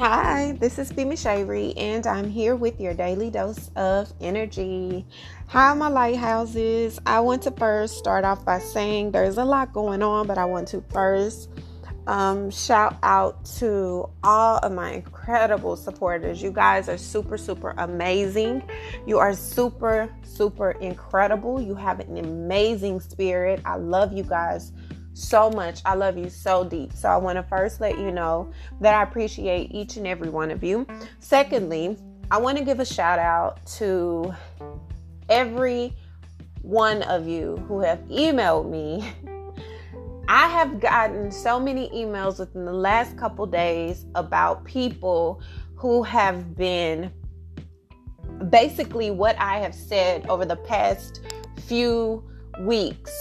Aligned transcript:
Hi, 0.00 0.52
this 0.52 0.78
is 0.78 0.90
Femi 0.90 1.12
Shavery, 1.12 1.76
and 1.76 2.06
I'm 2.06 2.30
here 2.30 2.56
with 2.56 2.80
your 2.80 2.94
daily 2.94 3.28
dose 3.28 3.70
of 3.76 4.10
energy. 4.18 5.04
Hi, 5.48 5.74
my 5.74 5.88
lighthouses. 5.88 6.98
I 7.04 7.20
want 7.20 7.42
to 7.42 7.50
first 7.50 7.98
start 7.98 8.24
off 8.24 8.42
by 8.42 8.60
saying 8.60 9.10
there's 9.10 9.36
a 9.36 9.44
lot 9.44 9.74
going 9.74 10.02
on, 10.02 10.26
but 10.26 10.38
I 10.38 10.46
want 10.46 10.68
to 10.68 10.82
first 10.88 11.50
um, 12.06 12.50
shout 12.50 12.96
out 13.02 13.44
to 13.58 14.08
all 14.22 14.56
of 14.62 14.72
my 14.72 14.92
incredible 14.92 15.76
supporters. 15.76 16.42
You 16.42 16.50
guys 16.50 16.88
are 16.88 16.96
super, 16.96 17.36
super 17.36 17.74
amazing. 17.76 18.62
You 19.06 19.18
are 19.18 19.34
super, 19.34 20.08
super 20.22 20.70
incredible. 20.80 21.60
You 21.60 21.74
have 21.74 22.00
an 22.00 22.16
amazing 22.16 23.00
spirit. 23.00 23.60
I 23.66 23.76
love 23.76 24.14
you 24.14 24.22
guys 24.22 24.72
so 25.14 25.50
much. 25.50 25.80
I 25.84 25.94
love 25.94 26.16
you 26.16 26.28
so 26.28 26.64
deep. 26.64 26.92
So 26.92 27.08
I 27.08 27.16
want 27.16 27.36
to 27.36 27.42
first 27.42 27.80
let 27.80 27.98
you 27.98 28.10
know 28.10 28.50
that 28.80 28.94
I 28.94 29.02
appreciate 29.02 29.72
each 29.72 29.96
and 29.96 30.06
every 30.06 30.28
one 30.28 30.50
of 30.50 30.62
you. 30.62 30.86
Secondly, 31.18 31.96
I 32.30 32.38
want 32.38 32.58
to 32.58 32.64
give 32.64 32.80
a 32.80 32.84
shout 32.84 33.18
out 33.18 33.64
to 33.78 34.32
every 35.28 35.96
one 36.62 37.02
of 37.02 37.26
you 37.26 37.56
who 37.68 37.80
have 37.80 37.98
emailed 38.08 38.70
me. 38.70 39.12
I 40.28 40.46
have 40.46 40.78
gotten 40.78 41.32
so 41.32 41.58
many 41.58 41.88
emails 41.90 42.38
within 42.38 42.64
the 42.64 42.72
last 42.72 43.16
couple 43.16 43.46
days 43.46 44.06
about 44.14 44.64
people 44.64 45.42
who 45.74 46.04
have 46.04 46.56
been 46.56 47.10
basically 48.48 49.10
what 49.10 49.36
I 49.40 49.58
have 49.58 49.74
said 49.74 50.26
over 50.28 50.44
the 50.44 50.56
past 50.56 51.20
few 51.66 52.22
weeks 52.60 53.12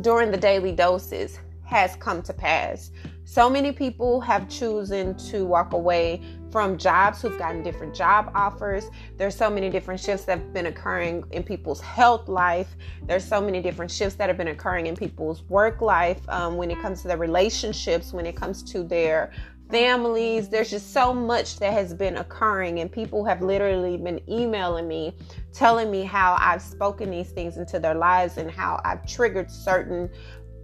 during 0.00 0.30
the 0.30 0.36
daily 0.36 0.72
doses 0.72 1.38
has 1.64 1.96
come 1.96 2.22
to 2.22 2.32
pass. 2.32 2.90
So 3.24 3.48
many 3.48 3.72
people 3.72 4.20
have 4.20 4.48
chosen 4.48 5.16
to 5.30 5.46
walk 5.46 5.72
away 5.72 6.22
from 6.50 6.78
jobs 6.78 7.20
who've 7.20 7.36
gotten 7.38 7.62
different 7.62 7.94
job 7.94 8.30
offers. 8.34 8.90
There's 9.16 9.34
so 9.34 9.50
many 9.50 9.70
different 9.70 9.98
shifts 9.98 10.24
that 10.26 10.38
have 10.38 10.52
been 10.52 10.66
occurring 10.66 11.24
in 11.32 11.42
people's 11.42 11.80
health 11.80 12.28
life. 12.28 12.76
There's 13.06 13.24
so 13.24 13.40
many 13.40 13.60
different 13.60 13.90
shifts 13.90 14.14
that 14.16 14.28
have 14.28 14.36
been 14.36 14.48
occurring 14.48 14.86
in 14.86 14.94
people's 14.94 15.42
work 15.48 15.80
life 15.80 16.20
um, 16.28 16.56
when 16.56 16.70
it 16.70 16.80
comes 16.80 17.02
to 17.02 17.08
their 17.08 17.16
relationships, 17.16 18.12
when 18.12 18.26
it 18.26 18.36
comes 18.36 18.62
to 18.70 18.84
their 18.84 19.32
families. 19.70 20.48
There's 20.48 20.70
just 20.70 20.92
so 20.92 21.12
much 21.12 21.58
that 21.58 21.72
has 21.72 21.94
been 21.94 22.16
occurring, 22.18 22.80
and 22.80 22.90
people 22.90 23.24
have 23.24 23.42
literally 23.42 23.96
been 23.96 24.20
emailing 24.28 24.88
me, 24.88 25.16
telling 25.52 25.90
me 25.90 26.02
how 26.04 26.36
I've 26.38 26.62
spoken 26.62 27.10
these 27.10 27.30
things 27.30 27.56
into 27.56 27.78
their 27.78 27.94
lives 27.94 28.38
and 28.38 28.50
how 28.50 28.80
I've 28.84 29.06
triggered 29.06 29.50
certain 29.50 30.10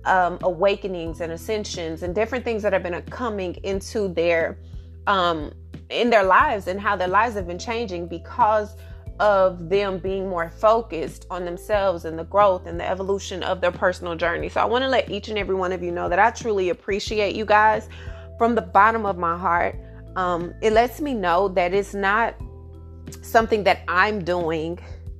um, 0.05 0.39
awakenings 0.43 1.21
and 1.21 1.33
ascensions 1.33 2.03
and 2.03 2.15
different 2.15 2.45
things 2.45 2.63
that 2.63 2.73
have 2.73 2.83
been 2.83 3.01
coming 3.03 3.55
into 3.65 4.09
their 4.09 4.59
um, 5.07 5.53
in 5.91 6.09
their 6.09 6.23
lives 6.23 6.69
and 6.69 6.81
how 6.81 6.97
their 6.97 7.09
lives 7.09 7.35
have 7.35 7.47
been 7.47 7.59
changing 7.59 8.07
because 8.07 8.77
of 9.19 9.69
them 9.69 9.99
being 9.99 10.29
more 10.29 10.49
focused 10.49 11.27
on 11.31 11.45
themselves 11.45 12.07
and 12.07 12.19
the 12.19 12.25
growth 12.25 12.67
and 12.67 12.81
the 12.81 12.89
evolution 12.89 13.43
of 13.43 13.61
their 13.61 13.71
personal 13.71 14.17
journey. 14.17 14.49
So 14.49 14.63
I 14.63 14.65
want 14.65 14.83
to 14.83 14.89
let 14.89 15.11
each 15.11 15.29
and 15.29 15.37
every 15.37 15.55
one 15.55 15.73
of 15.73 15.83
you 15.83 15.93
know 15.93 16.09
that 16.09 16.19
I 16.19 16.31
truly 16.31 16.71
appreciate 16.71 17.35
you 17.35 17.45
guys 17.45 17.89
from 18.41 18.55
the 18.55 18.63
bottom 18.63 19.05
of 19.05 19.19
my 19.19 19.37
heart. 19.37 19.77
Um, 20.17 20.55
it 20.63 20.73
lets 20.73 20.99
me 20.99 21.13
know 21.13 21.49
that 21.49 21.75
it's 21.75 21.93
not 21.93 22.35
something 23.21 23.63
that 23.65 23.83
I'm 23.87 24.25
doing. 24.25 24.79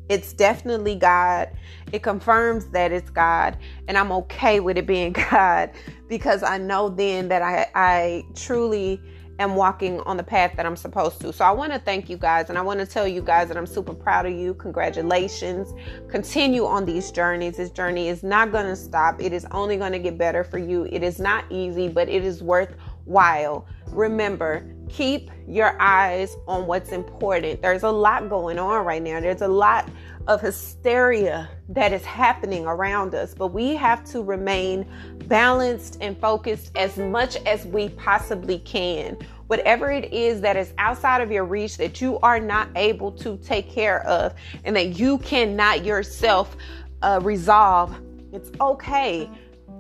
It's 0.09 0.33
definitely 0.33 0.95
God. 0.95 1.51
It 1.93 2.03
confirms 2.03 2.69
that 2.69 2.93
it's 2.93 3.11
God, 3.11 3.59
and 3.89 3.99
I'm 3.99 4.11
okay 4.11 4.61
with 4.61 4.79
it 4.79 4.87
being 4.87 5.13
God 5.31 5.71
because 6.09 6.43
I 6.43 6.57
know 6.57 6.89
then 6.89 7.29
that 7.29 7.43
I, 7.43 7.67
I 7.75 8.25
truly 8.35 8.99
am 9.41 9.55
walking 9.55 10.01
on 10.01 10.17
the 10.17 10.23
path 10.23 10.53
that 10.57 10.67
I'm 10.67 10.77
supposed 10.77 11.21
to. 11.23 11.33
So 11.33 11.45
I 11.45 11.51
want 11.51 11.73
to 11.73 11.79
thank 11.79 12.11
you 12.11 12.17
guys 12.19 12.51
and 12.51 12.59
I 12.59 12.61
want 12.61 12.79
to 12.79 12.87
tell 12.87 13.09
you 13.09 13.23
guys 13.23 13.49
that 13.49 13.57
I'm 13.57 13.67
super 13.67 13.95
proud 13.95 14.27
of 14.27 14.33
you. 14.33 14.55
Congratulations. 14.55 15.73
Continue 16.09 16.67
on 16.67 16.85
these 16.85 17.11
journeys. 17.11 17.57
This 17.57 17.71
journey 17.71 18.09
is 18.09 18.23
not 18.23 18.53
going 18.53 18.67
to 18.67 18.77
stop. 18.77 19.21
It 19.21 19.33
is 19.33 19.47
only 19.51 19.79
going 19.79 19.93
to 19.93 19.99
get 19.99 20.19
better 20.19 20.45
for 20.45 20.59
you. 20.59 20.87
It 20.93 21.03
is 21.03 21.19
not 21.19 21.45
easy, 21.51 21.89
but 21.89 22.09
it 22.09 22.23
is 22.23 22.43
worth 22.43 22.77
while. 23.11 23.67
Remember, 23.89 24.65
keep 24.89 25.31
your 25.49 25.77
eyes 25.81 26.37
on 26.47 26.67
what's 26.67 26.93
important. 26.93 27.61
There's 27.61 27.83
a 27.83 27.91
lot 27.91 28.29
going 28.29 28.59
on 28.59 28.85
right 28.85 29.03
now. 29.03 29.21
There's 29.21 29.43
a 29.43 29.49
lot 29.49 29.89
of 30.29 30.41
hysteria 30.41 31.49
that 31.71 31.93
is 31.93 32.05
happening 32.05 32.67
around 32.67 33.15
us, 33.15 33.35
but 33.35 33.49
we 33.49 33.75
have 33.75 34.05
to 34.13 34.23
remain 34.23 34.87
balanced 35.27 35.99
and 36.01 36.17
focused 36.19 36.71
as 36.77 36.97
much 36.99 37.37
as 37.47 37.67
we 37.67 37.89
possibly 37.91 38.59
can. 38.61 39.17
Whatever 39.49 39.91
it 39.91 40.13
is 40.13 40.41
that 40.43 40.57
is 40.57 40.73
outside 40.79 41.21
of 41.21 41.33
your 41.33 41.45
reach 41.45 41.77
that 41.79 42.01
you 42.01 42.21
are 42.21 42.39
not 42.39 42.69
able 42.77 43.11
to 43.13 43.37
take 43.39 43.69
care 43.69 44.07
of 44.07 44.35
and 44.65 44.77
that 44.77 45.01
you 45.01 45.19
cannot 45.19 45.85
yourself 45.85 46.57
uh, 47.03 47.19
resolve, 47.23 48.01
it's 48.33 48.53
okay 48.61 49.29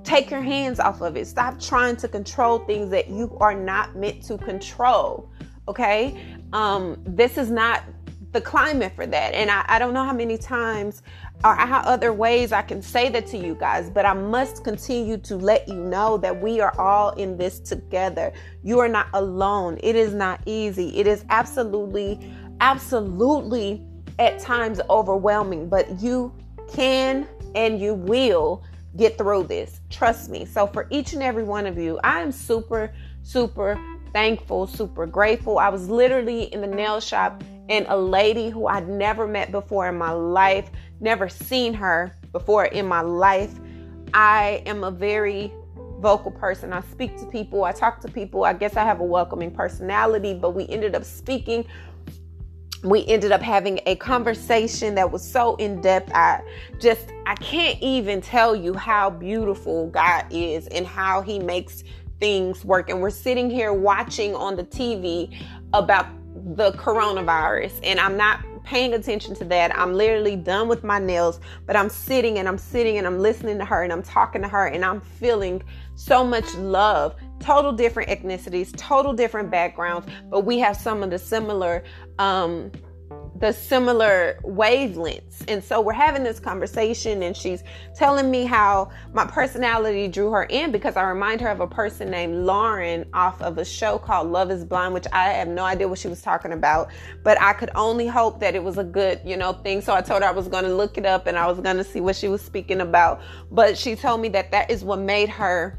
Take 0.04 0.30
your 0.30 0.42
hands 0.42 0.80
off 0.80 1.00
of 1.00 1.16
it. 1.16 1.26
Stop 1.26 1.60
trying 1.60 1.96
to 1.96 2.08
control 2.08 2.60
things 2.60 2.90
that 2.90 3.08
you 3.08 3.36
are 3.40 3.54
not 3.54 3.96
meant 3.96 4.22
to 4.24 4.38
control. 4.38 5.30
Okay? 5.68 6.22
Um, 6.52 7.00
this 7.04 7.38
is 7.38 7.50
not 7.50 7.84
the 8.32 8.40
climate 8.40 8.92
for 8.94 9.06
that. 9.06 9.34
And 9.34 9.50
I, 9.50 9.64
I 9.66 9.78
don't 9.78 9.92
know 9.92 10.04
how 10.04 10.12
many 10.12 10.38
times 10.38 11.02
or 11.44 11.54
how 11.54 11.80
other 11.80 12.12
ways 12.12 12.52
I 12.52 12.62
can 12.62 12.82
say 12.82 13.08
that 13.08 13.26
to 13.28 13.38
you 13.38 13.54
guys, 13.54 13.90
but 13.90 14.04
I 14.04 14.12
must 14.12 14.62
continue 14.62 15.16
to 15.18 15.36
let 15.36 15.66
you 15.68 15.74
know 15.74 16.16
that 16.18 16.40
we 16.40 16.60
are 16.60 16.78
all 16.78 17.10
in 17.12 17.36
this 17.36 17.58
together. 17.58 18.32
You 18.62 18.78
are 18.78 18.88
not 18.88 19.08
alone. 19.14 19.78
It 19.82 19.96
is 19.96 20.12
not 20.12 20.40
easy. 20.46 20.96
It 20.98 21.06
is 21.06 21.24
absolutely, 21.30 22.20
absolutely 22.60 23.84
at 24.18 24.38
times 24.38 24.80
overwhelming, 24.90 25.68
but 25.68 26.00
you 26.00 26.32
can 26.72 27.26
and 27.54 27.80
you 27.80 27.94
will 27.94 28.62
get 28.96 29.16
through 29.18 29.44
this. 29.44 29.80
Trust 29.90 30.30
me. 30.30 30.44
So, 30.44 30.66
for 30.66 30.86
each 30.90 31.12
and 31.12 31.22
every 31.22 31.44
one 31.44 31.66
of 31.66 31.78
you, 31.78 31.98
I 32.02 32.20
am 32.20 32.32
super, 32.32 32.92
super 33.22 33.78
thankful, 34.12 34.66
super 34.66 35.06
grateful. 35.06 35.58
I 35.58 35.68
was 35.68 35.88
literally 35.88 36.52
in 36.52 36.60
the 36.60 36.66
nail 36.66 37.00
shop 37.00 37.42
and 37.68 37.86
a 37.88 37.96
lady 37.96 38.50
who 38.50 38.66
I'd 38.66 38.88
never 38.88 39.26
met 39.26 39.52
before 39.52 39.88
in 39.88 39.96
my 39.96 40.10
life, 40.10 40.70
never 41.00 41.28
seen 41.28 41.72
her 41.74 42.16
before 42.32 42.66
in 42.66 42.86
my 42.86 43.00
life. 43.00 43.54
I 44.12 44.62
am 44.66 44.82
a 44.82 44.90
very 44.90 45.52
vocal 46.00 46.30
person. 46.30 46.72
I 46.72 46.80
speak 46.80 47.16
to 47.18 47.26
people, 47.26 47.64
I 47.64 47.72
talk 47.72 48.00
to 48.00 48.08
people. 48.08 48.44
I 48.44 48.54
guess 48.54 48.76
I 48.76 48.84
have 48.84 49.00
a 49.00 49.04
welcoming 49.04 49.50
personality, 49.50 50.34
but 50.34 50.54
we 50.54 50.66
ended 50.68 50.94
up 50.94 51.04
speaking 51.04 51.64
we 52.82 53.06
ended 53.06 53.32
up 53.32 53.42
having 53.42 53.80
a 53.86 53.96
conversation 53.96 54.94
that 54.94 55.10
was 55.10 55.22
so 55.22 55.56
in 55.56 55.80
depth. 55.80 56.10
I 56.14 56.42
just, 56.80 57.08
I 57.26 57.34
can't 57.36 57.80
even 57.82 58.20
tell 58.20 58.56
you 58.56 58.74
how 58.74 59.10
beautiful 59.10 59.88
God 59.88 60.26
is 60.30 60.66
and 60.68 60.86
how 60.86 61.20
He 61.20 61.38
makes 61.38 61.84
things 62.20 62.64
work. 62.64 62.88
And 62.88 63.00
we're 63.00 63.10
sitting 63.10 63.50
here 63.50 63.72
watching 63.72 64.34
on 64.34 64.56
the 64.56 64.64
TV 64.64 65.36
about 65.72 66.06
the 66.54 66.72
coronavirus, 66.72 67.72
and 67.82 68.00
I'm 68.00 68.16
not 68.16 68.44
paying 68.64 68.94
attention 68.94 69.34
to 69.36 69.44
that. 69.46 69.76
I'm 69.76 69.94
literally 69.94 70.36
done 70.36 70.68
with 70.68 70.84
my 70.84 70.98
nails, 70.98 71.40
but 71.66 71.76
I'm 71.76 71.88
sitting 71.88 72.38
and 72.38 72.48
I'm 72.48 72.58
sitting 72.58 72.98
and 72.98 73.06
I'm 73.06 73.18
listening 73.18 73.58
to 73.58 73.64
her 73.64 73.82
and 73.82 73.92
I'm 73.92 74.02
talking 74.02 74.42
to 74.42 74.48
her 74.48 74.66
and 74.66 74.84
I'm 74.84 75.00
feeling 75.00 75.62
so 75.94 76.24
much 76.24 76.54
love. 76.54 77.16
Total 77.40 77.72
different 77.72 78.08
ethnicities, 78.08 78.74
total 78.76 79.12
different 79.12 79.50
backgrounds, 79.50 80.06
but 80.30 80.40
we 80.40 80.58
have 80.58 80.76
some 80.76 81.02
of 81.02 81.10
the 81.10 81.18
similar 81.18 81.84
um 82.18 82.70
the 83.40 83.52
similar 83.52 84.38
wavelengths. 84.44 85.42
And 85.48 85.64
so 85.64 85.80
we're 85.80 85.92
having 85.92 86.22
this 86.22 86.38
conversation, 86.38 87.22
and 87.22 87.36
she's 87.36 87.64
telling 87.94 88.30
me 88.30 88.44
how 88.44 88.90
my 89.12 89.26
personality 89.26 90.08
drew 90.08 90.30
her 90.30 90.44
in 90.44 90.70
because 90.70 90.96
I 90.96 91.02
remind 91.04 91.40
her 91.40 91.48
of 91.48 91.60
a 91.60 91.66
person 91.66 92.10
named 92.10 92.44
Lauren 92.44 93.06
off 93.14 93.40
of 93.40 93.58
a 93.58 93.64
show 93.64 93.98
called 93.98 94.28
Love 94.28 94.50
is 94.50 94.64
Blind, 94.64 94.94
which 94.94 95.06
I 95.12 95.30
have 95.30 95.48
no 95.48 95.64
idea 95.64 95.88
what 95.88 95.98
she 95.98 96.08
was 96.08 96.20
talking 96.22 96.52
about, 96.52 96.90
but 97.22 97.40
I 97.40 97.54
could 97.54 97.70
only 97.74 98.06
hope 98.06 98.40
that 98.40 98.54
it 98.54 98.62
was 98.62 98.78
a 98.78 98.84
good, 98.84 99.20
you 99.24 99.36
know, 99.36 99.54
thing. 99.54 99.80
So 99.80 99.94
I 99.94 100.02
told 100.02 100.22
her 100.22 100.28
I 100.28 100.32
was 100.32 100.48
going 100.48 100.64
to 100.64 100.74
look 100.74 100.98
it 100.98 101.06
up 101.06 101.26
and 101.26 101.38
I 101.38 101.46
was 101.46 101.58
going 101.60 101.76
to 101.76 101.84
see 101.84 102.00
what 102.00 102.16
she 102.16 102.28
was 102.28 102.42
speaking 102.42 102.82
about. 102.82 103.22
But 103.50 103.76
she 103.76 103.96
told 103.96 104.20
me 104.20 104.28
that 104.30 104.50
that 104.50 104.70
is 104.70 104.84
what 104.84 104.98
made 104.98 105.30
her 105.30 105.78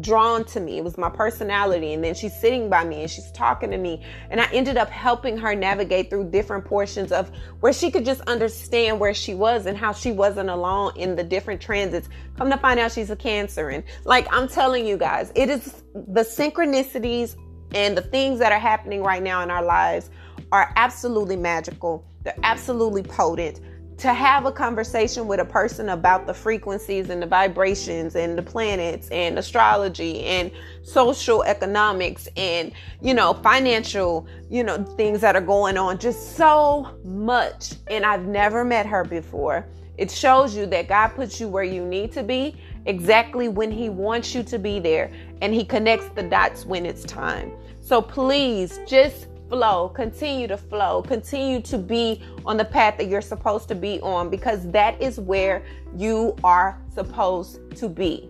drawn 0.00 0.44
to 0.44 0.60
me. 0.60 0.78
It 0.78 0.84
was 0.84 0.98
my 0.98 1.08
personality. 1.08 1.92
And 1.92 2.02
then 2.02 2.14
she's 2.14 2.34
sitting 2.34 2.68
by 2.68 2.84
me 2.84 3.02
and 3.02 3.10
she's 3.10 3.30
talking 3.32 3.70
to 3.70 3.78
me. 3.78 4.02
And 4.30 4.40
I 4.40 4.50
ended 4.52 4.76
up 4.76 4.90
helping 4.90 5.36
her 5.38 5.54
navigate 5.54 6.10
through 6.10 6.30
different 6.30 6.64
portions 6.64 7.12
of 7.12 7.30
where 7.60 7.72
she 7.72 7.90
could 7.90 8.04
just 8.04 8.20
understand 8.22 9.00
where 9.00 9.14
she 9.14 9.34
was 9.34 9.66
and 9.66 9.76
how 9.76 9.92
she 9.92 10.12
wasn't 10.12 10.50
alone 10.50 10.92
in 10.96 11.16
the 11.16 11.24
different 11.24 11.60
transits. 11.60 12.08
Come 12.36 12.50
to 12.50 12.58
find 12.58 12.80
out 12.80 12.92
she's 12.92 13.10
a 13.10 13.16
cancer. 13.16 13.70
And 13.70 13.84
like 14.04 14.26
I'm 14.32 14.48
telling 14.48 14.86
you 14.86 14.96
guys, 14.96 15.32
it 15.34 15.48
is 15.48 15.82
the 15.94 16.22
synchronicities 16.22 17.36
and 17.74 17.96
the 17.96 18.02
things 18.02 18.38
that 18.38 18.52
are 18.52 18.58
happening 18.58 19.02
right 19.02 19.22
now 19.22 19.42
in 19.42 19.50
our 19.50 19.64
lives 19.64 20.10
are 20.52 20.72
absolutely 20.76 21.36
magical. 21.36 22.04
They're 22.22 22.38
absolutely 22.42 23.02
potent 23.02 23.60
to 23.98 24.12
have 24.12 24.44
a 24.44 24.52
conversation 24.52 25.26
with 25.28 25.40
a 25.40 25.44
person 25.44 25.90
about 25.90 26.26
the 26.26 26.34
frequencies 26.34 27.10
and 27.10 27.22
the 27.22 27.26
vibrations 27.26 28.16
and 28.16 28.36
the 28.36 28.42
planets 28.42 29.08
and 29.10 29.38
astrology 29.38 30.24
and 30.24 30.50
social 30.82 31.44
economics 31.44 32.28
and 32.36 32.72
you 33.00 33.14
know 33.14 33.34
financial 33.34 34.26
you 34.50 34.64
know 34.64 34.82
things 34.96 35.20
that 35.20 35.36
are 35.36 35.40
going 35.40 35.76
on 35.76 35.98
just 35.98 36.36
so 36.36 36.96
much. 37.04 37.74
And 37.86 38.04
I've 38.04 38.26
never 38.26 38.64
met 38.64 38.86
her 38.86 39.04
before. 39.04 39.66
It 39.96 40.10
shows 40.10 40.56
you 40.56 40.66
that 40.66 40.88
God 40.88 41.08
puts 41.08 41.40
you 41.40 41.46
where 41.46 41.62
you 41.62 41.84
need 41.84 42.10
to 42.12 42.24
be 42.24 42.56
exactly 42.86 43.48
when 43.48 43.70
he 43.70 43.88
wants 43.88 44.34
you 44.34 44.42
to 44.42 44.58
be 44.58 44.80
there 44.80 45.10
and 45.40 45.54
he 45.54 45.64
connects 45.64 46.08
the 46.08 46.22
dots 46.22 46.66
when 46.66 46.84
it's 46.84 47.04
time. 47.04 47.52
So 47.80 48.02
please 48.02 48.80
just 48.86 49.28
flow, 49.48 49.88
continue 49.90 50.46
to 50.48 50.56
flow, 50.56 51.02
continue 51.02 51.60
to 51.62 51.78
be 51.78 52.22
on 52.46 52.56
the 52.56 52.64
path 52.64 52.96
that 52.98 53.08
you're 53.08 53.20
supposed 53.20 53.68
to 53.68 53.74
be 53.74 54.00
on 54.00 54.30
because 54.30 54.70
that 54.70 55.00
is 55.00 55.20
where 55.20 55.64
you 55.96 56.36
are 56.42 56.80
supposed 56.92 57.60
to 57.76 57.88
be. 57.88 58.28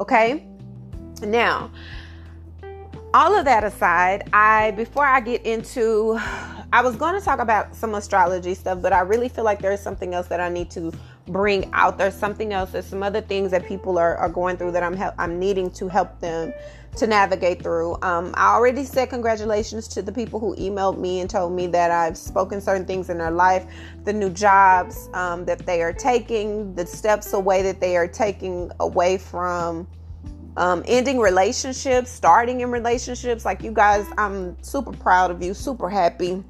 Okay? 0.00 0.46
Now, 1.22 1.70
all 3.14 3.34
of 3.38 3.44
that 3.46 3.64
aside, 3.64 4.28
I 4.32 4.72
before 4.72 5.06
I 5.06 5.20
get 5.20 5.46
into 5.46 6.18
I 6.72 6.82
was 6.82 6.96
going 6.96 7.18
to 7.18 7.24
talk 7.24 7.38
about 7.38 7.74
some 7.74 7.94
astrology 7.94 8.54
stuff, 8.54 8.82
but 8.82 8.92
I 8.92 9.00
really 9.00 9.28
feel 9.28 9.44
like 9.44 9.60
there's 9.60 9.80
something 9.80 10.14
else 10.14 10.26
that 10.26 10.40
I 10.40 10.48
need 10.48 10.70
to 10.72 10.92
bring 11.28 11.70
out. 11.72 11.98
There's 11.98 12.14
something 12.14 12.52
else. 12.52 12.70
There's 12.70 12.86
some 12.86 13.02
other 13.02 13.20
things 13.20 13.50
that 13.50 13.66
people 13.66 13.98
are, 13.98 14.16
are 14.16 14.28
going 14.28 14.56
through 14.56 14.72
that 14.72 14.82
I'm 14.82 14.96
help, 14.96 15.14
I'm 15.18 15.38
needing 15.38 15.70
to 15.72 15.88
help 15.88 16.20
them 16.20 16.52
to 16.96 17.06
navigate 17.06 17.62
through. 17.62 17.94
Um, 18.02 18.32
I 18.34 18.54
already 18.54 18.84
said 18.84 19.10
congratulations 19.10 19.86
to 19.88 20.02
the 20.02 20.12
people 20.12 20.40
who 20.40 20.56
emailed 20.56 20.98
me 20.98 21.20
and 21.20 21.28
told 21.28 21.52
me 21.52 21.66
that 21.68 21.90
I've 21.90 22.16
spoken 22.16 22.60
certain 22.60 22.86
things 22.86 23.10
in 23.10 23.18
their 23.18 23.30
life, 23.30 23.66
the 24.04 24.12
new 24.12 24.30
jobs 24.30 25.10
um, 25.12 25.44
that 25.44 25.66
they 25.66 25.82
are 25.82 25.92
taking, 25.92 26.74
the 26.74 26.86
steps 26.86 27.32
away 27.34 27.62
that 27.62 27.80
they 27.80 27.96
are 27.96 28.08
taking 28.08 28.70
away 28.80 29.18
from 29.18 29.86
um, 30.56 30.82
ending 30.86 31.18
relationships, 31.18 32.10
starting 32.10 32.62
in 32.62 32.70
relationships. 32.70 33.44
Like 33.44 33.62
you 33.62 33.72
guys, 33.72 34.06
I'm 34.16 34.56
super 34.62 34.92
proud 34.92 35.30
of 35.30 35.42
you, 35.42 35.52
super 35.52 35.90
happy 35.90 36.42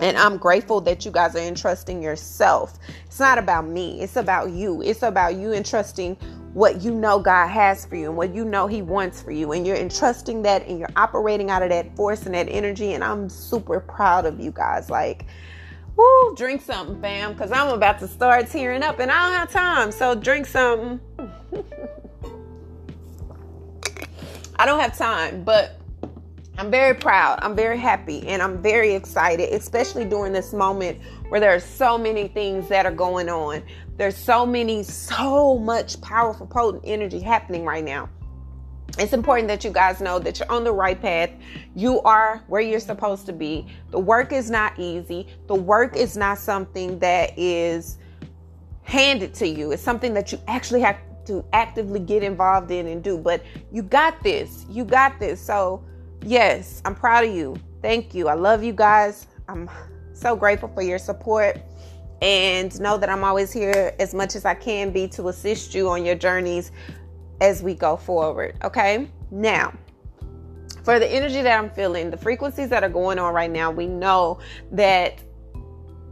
and 0.00 0.16
I'm 0.16 0.36
grateful 0.36 0.80
that 0.82 1.04
you 1.04 1.10
guys 1.10 1.34
are 1.34 1.40
entrusting 1.40 2.02
yourself. 2.02 2.78
It's 3.06 3.20
not 3.20 3.38
about 3.38 3.66
me, 3.66 4.00
it's 4.00 4.16
about 4.16 4.50
you. 4.50 4.82
It's 4.82 5.02
about 5.02 5.36
you 5.36 5.52
entrusting 5.52 6.16
what 6.54 6.82
you 6.82 6.94
know 6.94 7.18
God 7.18 7.48
has 7.48 7.84
for 7.86 7.96
you 7.96 8.06
and 8.08 8.16
what 8.16 8.34
you 8.34 8.44
know 8.44 8.66
He 8.66 8.82
wants 8.82 9.22
for 9.22 9.30
you. 9.32 9.52
And 9.52 9.66
you're 9.66 9.76
entrusting 9.76 10.42
that 10.42 10.66
and 10.66 10.78
you're 10.78 10.90
operating 10.96 11.50
out 11.50 11.62
of 11.62 11.70
that 11.70 11.94
force 11.96 12.26
and 12.26 12.34
that 12.34 12.48
energy. 12.48 12.94
And 12.94 13.04
I'm 13.04 13.28
super 13.28 13.80
proud 13.80 14.24
of 14.26 14.40
you 14.40 14.50
guys. 14.50 14.90
Like, 14.90 15.26
woo, 15.96 16.34
drink 16.36 16.62
something, 16.62 17.00
fam, 17.00 17.32
because 17.32 17.52
I'm 17.52 17.68
about 17.68 17.98
to 18.00 18.08
start 18.08 18.48
tearing 18.48 18.82
up 18.82 18.98
and 18.98 19.10
I 19.10 19.28
don't 19.28 19.38
have 19.38 19.50
time. 19.52 19.92
So 19.92 20.14
drink 20.14 20.46
something. 20.46 21.00
I 24.60 24.66
don't 24.66 24.80
have 24.80 24.98
time, 24.98 25.44
but 25.44 25.77
I'm 26.58 26.72
very 26.72 26.94
proud. 26.94 27.38
I'm 27.40 27.54
very 27.54 27.78
happy 27.78 28.26
and 28.26 28.42
I'm 28.42 28.60
very 28.60 28.92
excited, 28.92 29.52
especially 29.52 30.04
during 30.04 30.32
this 30.32 30.52
moment 30.52 30.98
where 31.28 31.38
there 31.38 31.54
are 31.54 31.60
so 31.60 31.96
many 31.96 32.26
things 32.26 32.68
that 32.68 32.84
are 32.84 32.92
going 32.92 33.28
on. 33.28 33.62
There's 33.96 34.16
so 34.16 34.44
many, 34.44 34.82
so 34.82 35.56
much 35.56 36.00
powerful, 36.00 36.48
potent 36.48 36.82
energy 36.84 37.20
happening 37.20 37.64
right 37.64 37.84
now. 37.84 38.08
It's 38.98 39.12
important 39.12 39.46
that 39.46 39.62
you 39.62 39.70
guys 39.70 40.00
know 40.00 40.18
that 40.18 40.40
you're 40.40 40.50
on 40.50 40.64
the 40.64 40.72
right 40.72 41.00
path. 41.00 41.30
You 41.76 42.00
are 42.00 42.42
where 42.48 42.60
you're 42.60 42.80
supposed 42.80 43.26
to 43.26 43.32
be. 43.32 43.68
The 43.92 44.00
work 44.00 44.32
is 44.32 44.50
not 44.50 44.76
easy. 44.80 45.28
The 45.46 45.54
work 45.54 45.94
is 45.94 46.16
not 46.16 46.38
something 46.38 46.98
that 46.98 47.38
is 47.38 47.98
handed 48.82 49.32
to 49.34 49.46
you. 49.46 49.70
It's 49.70 49.82
something 49.82 50.12
that 50.14 50.32
you 50.32 50.40
actually 50.48 50.80
have 50.80 50.98
to 51.26 51.44
actively 51.52 52.00
get 52.00 52.24
involved 52.24 52.72
in 52.72 52.88
and 52.88 53.00
do. 53.00 53.16
But 53.16 53.44
you 53.70 53.84
got 53.84 54.20
this. 54.24 54.66
You 54.68 54.84
got 54.84 55.20
this. 55.20 55.40
So, 55.40 55.84
yes, 56.22 56.82
I'm 56.84 56.94
proud 56.94 57.24
of 57.24 57.34
you. 57.34 57.56
Thank 57.82 58.14
you. 58.14 58.28
I 58.28 58.34
love 58.34 58.62
you 58.62 58.72
guys. 58.72 59.26
I'm 59.48 59.70
so 60.12 60.36
grateful 60.36 60.68
for 60.68 60.82
your 60.82 60.98
support 60.98 61.60
and 62.20 62.78
know 62.80 62.98
that 62.98 63.08
I'm 63.08 63.22
always 63.22 63.52
here 63.52 63.94
as 63.98 64.14
much 64.14 64.34
as 64.34 64.44
I 64.44 64.54
can 64.54 64.90
be 64.90 65.06
to 65.08 65.28
assist 65.28 65.74
you 65.74 65.88
on 65.88 66.04
your 66.04 66.16
journeys 66.16 66.72
as 67.40 67.62
we 67.62 67.74
go 67.74 67.96
forward. 67.96 68.56
Okay. 68.64 69.08
Now, 69.30 69.72
for 70.82 70.98
the 70.98 71.06
energy 71.06 71.42
that 71.42 71.58
I'm 71.58 71.70
feeling, 71.70 72.10
the 72.10 72.16
frequencies 72.16 72.68
that 72.70 72.82
are 72.82 72.88
going 72.88 73.18
on 73.18 73.34
right 73.34 73.50
now, 73.50 73.70
we 73.70 73.86
know 73.86 74.38
that 74.72 75.22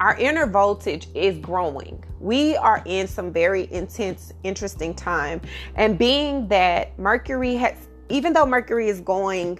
our 0.00 0.17
inner 0.19 0.47
voltage 0.47 1.09
is 1.14 1.38
growing. 1.38 2.05
We 2.20 2.56
are 2.56 2.82
in 2.85 3.09
some 3.09 3.32
very 3.32 3.73
intense, 3.73 4.32
interesting 4.43 4.94
time. 4.94 5.41
And 5.75 5.99
being 5.99 6.47
that 6.49 6.99
Mercury 6.99 7.55
has, 7.55 7.88
even 8.11 8.35
though 8.35 8.44
Mercury 8.44 8.88
is 8.88 9.00
going 9.00 9.59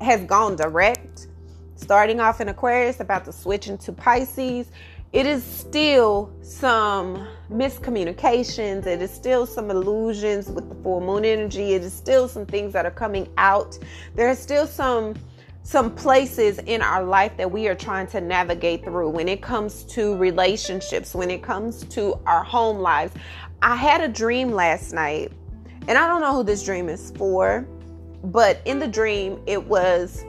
has 0.00 0.22
gone 0.24 0.56
direct, 0.56 1.28
starting 1.76 2.20
off 2.20 2.40
in 2.40 2.48
Aquarius, 2.48 3.00
about 3.00 3.24
to 3.24 3.32
switch 3.32 3.68
into 3.68 3.92
Pisces. 3.92 4.70
It 5.12 5.24
is 5.24 5.42
still 5.42 6.30
some 6.42 7.26
miscommunications. 7.50 8.86
It 8.86 9.00
is 9.00 9.10
still 9.10 9.46
some 9.46 9.70
illusions 9.70 10.48
with 10.48 10.68
the 10.68 10.74
full 10.82 11.00
moon 11.00 11.24
energy. 11.24 11.72
It 11.72 11.82
is 11.82 11.94
still 11.94 12.28
some 12.28 12.44
things 12.44 12.74
that 12.74 12.84
are 12.84 12.90
coming 12.90 13.28
out. 13.38 13.78
There 14.14 14.28
are 14.28 14.36
still 14.36 14.66
some 14.66 15.14
some 15.62 15.94
places 15.94 16.58
in 16.60 16.80
our 16.80 17.04
life 17.04 17.36
that 17.36 17.50
we 17.50 17.68
are 17.68 17.74
trying 17.74 18.06
to 18.06 18.22
navigate 18.22 18.82
through 18.84 19.10
when 19.10 19.28
it 19.28 19.42
comes 19.42 19.84
to 19.84 20.16
relationships, 20.16 21.14
when 21.14 21.30
it 21.30 21.42
comes 21.42 21.84
to 21.84 22.18
our 22.24 22.42
home 22.42 22.78
lives. 22.78 23.12
I 23.60 23.76
had 23.76 24.00
a 24.00 24.08
dream 24.08 24.50
last 24.50 24.94
night, 24.94 25.30
and 25.86 25.98
I 25.98 26.06
don't 26.06 26.22
know 26.22 26.34
who 26.34 26.42
this 26.42 26.64
dream 26.64 26.88
is 26.88 27.10
for 27.18 27.68
but 28.24 28.60
in 28.64 28.78
the 28.78 28.88
dream, 28.88 29.40
it 29.46 29.62
was 29.64 30.24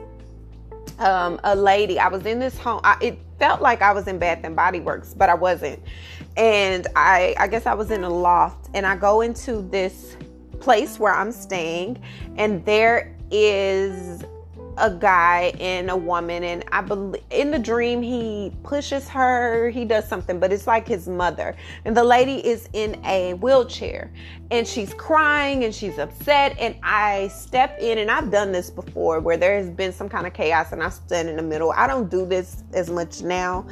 um, 0.98 1.40
a 1.44 1.54
lady. 1.56 1.98
I 1.98 2.08
was 2.08 2.26
in 2.26 2.38
this 2.38 2.58
home. 2.58 2.80
I, 2.84 2.96
it 3.00 3.18
felt 3.38 3.60
like 3.60 3.82
I 3.82 3.92
was 3.92 4.06
in 4.06 4.18
Bath 4.18 4.40
and 4.44 4.54
Body 4.54 4.80
Works, 4.80 5.14
but 5.14 5.28
I 5.28 5.34
wasn't. 5.34 5.80
And 6.36 6.86
I, 6.94 7.34
I 7.38 7.48
guess 7.48 7.66
I 7.66 7.74
was 7.74 7.90
in 7.90 8.04
a 8.04 8.10
loft, 8.10 8.68
and 8.74 8.86
I 8.86 8.96
go 8.96 9.20
into 9.20 9.62
this 9.70 10.16
place 10.60 10.98
where 10.98 11.12
I'm 11.12 11.32
staying, 11.32 12.00
and 12.36 12.64
there 12.64 13.16
is 13.30 14.22
a 14.80 14.90
guy 14.90 15.52
and 15.60 15.90
a 15.90 15.96
woman 15.96 16.42
and 16.42 16.64
i 16.72 16.80
believe 16.80 17.22
in 17.30 17.50
the 17.50 17.58
dream 17.58 18.02
he 18.02 18.52
pushes 18.62 19.08
her 19.08 19.70
he 19.70 19.84
does 19.84 20.06
something 20.08 20.40
but 20.40 20.52
it's 20.52 20.66
like 20.66 20.88
his 20.88 21.06
mother. 21.06 21.54
And 21.84 21.96
the 21.96 22.04
lady 22.04 22.44
is 22.46 22.68
in 22.72 23.00
a 23.04 23.34
wheelchair 23.34 24.10
and 24.50 24.66
she's 24.66 24.94
crying 24.94 25.64
and 25.64 25.74
she's 25.74 25.98
upset 25.98 26.56
and 26.58 26.74
i 26.82 27.28
step 27.28 27.78
in 27.80 27.98
and 27.98 28.10
i've 28.10 28.30
done 28.30 28.52
this 28.52 28.70
before 28.70 29.20
where 29.20 29.36
there 29.36 29.56
has 29.56 29.70
been 29.70 29.92
some 29.92 30.08
kind 30.08 30.26
of 30.26 30.32
chaos 30.32 30.72
and 30.72 30.82
i 30.82 30.88
stand 30.88 31.28
in 31.28 31.36
the 31.36 31.42
middle. 31.42 31.72
I 31.72 31.86
don't 31.86 32.10
do 32.10 32.26
this 32.26 32.64
as 32.72 32.90
much 32.90 33.22
now 33.22 33.66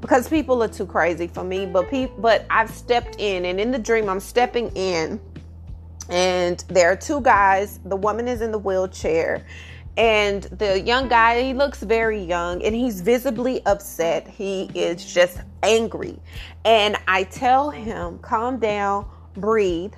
because 0.00 0.28
people 0.28 0.62
are 0.62 0.68
too 0.68 0.86
crazy 0.86 1.26
for 1.26 1.44
me 1.44 1.64
but 1.64 1.88
people 1.88 2.16
but 2.18 2.44
i've 2.50 2.70
stepped 2.70 3.16
in 3.18 3.44
and 3.46 3.60
in 3.60 3.70
the 3.70 3.78
dream 3.78 4.08
i'm 4.08 4.20
stepping 4.20 4.68
in 4.74 5.20
and 6.08 6.64
there 6.68 6.90
are 6.90 6.96
two 6.96 7.20
guys 7.20 7.78
the 7.86 7.96
woman 7.96 8.28
is 8.28 8.42
in 8.42 8.50
the 8.50 8.58
wheelchair 8.58 9.46
and 9.96 10.44
the 10.44 10.80
young 10.80 11.08
guy 11.08 11.42
he 11.42 11.52
looks 11.52 11.82
very 11.82 12.22
young 12.22 12.62
and 12.62 12.74
he's 12.74 13.00
visibly 13.00 13.64
upset. 13.66 14.26
He 14.26 14.70
is 14.74 15.04
just 15.04 15.40
angry. 15.62 16.18
And 16.64 16.96
i 17.08 17.24
tell 17.24 17.70
him 17.70 18.18
calm 18.18 18.58
down 18.58 19.06
breathe. 19.34 19.92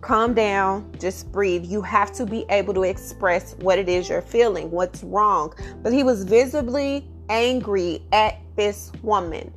Calm 0.00 0.34
down 0.34 0.90
just 0.98 1.30
breathe. 1.32 1.64
You 1.64 1.82
have 1.82 2.12
to 2.12 2.24
be 2.24 2.46
able 2.48 2.74
to 2.74 2.84
express 2.84 3.54
what 3.56 3.78
it 3.78 3.88
is 3.88 4.08
you're 4.08 4.22
feeling 4.22 4.70
what's 4.70 5.02
wrong. 5.02 5.52
But 5.82 5.92
he 5.92 6.04
was 6.04 6.24
visibly 6.24 7.08
angry 7.28 8.02
at 8.12 8.38
this 8.56 8.92
woman 9.02 9.52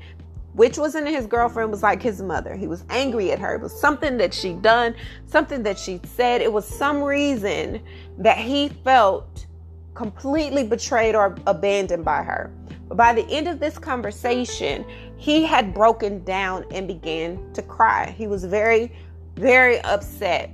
which 0.54 0.78
wasn't 0.78 1.08
his 1.08 1.26
girlfriend 1.26 1.72
was 1.72 1.82
like 1.82 2.00
his 2.00 2.22
mother. 2.22 2.56
He 2.56 2.68
was 2.68 2.86
angry 2.92 3.32
at 3.32 3.40
her. 3.40 3.56
It 3.56 3.62
was 3.62 3.80
something 3.80 4.18
that 4.18 4.36
she 4.36 4.54
done 4.54 4.94
something 5.26 5.64
that 5.64 5.80
she 5.80 6.00
said. 6.04 6.42
It 6.42 6.54
was 6.54 6.68
some 6.68 7.02
reason 7.02 7.82
that 8.20 8.38
he 8.38 8.70
felt 8.70 9.48
completely 9.94 10.64
betrayed 10.64 11.16
or 11.16 11.36
abandoned 11.48 12.06
by 12.06 12.24
her. 12.24 12.52
But 12.88 12.98
by 12.98 13.14
the 13.14 13.28
end 13.30 13.48
of 13.48 13.60
this 13.60 13.78
conversation, 13.78 14.86
he 15.18 15.44
had 15.44 15.74
broken 15.74 16.24
down 16.24 16.66
and 16.72 16.88
began 16.88 17.54
to 17.54 17.62
cry. 17.62 18.14
He 18.18 18.28
was 18.28 18.44
very, 18.44 18.92
very 19.36 19.80
upset. 19.82 20.52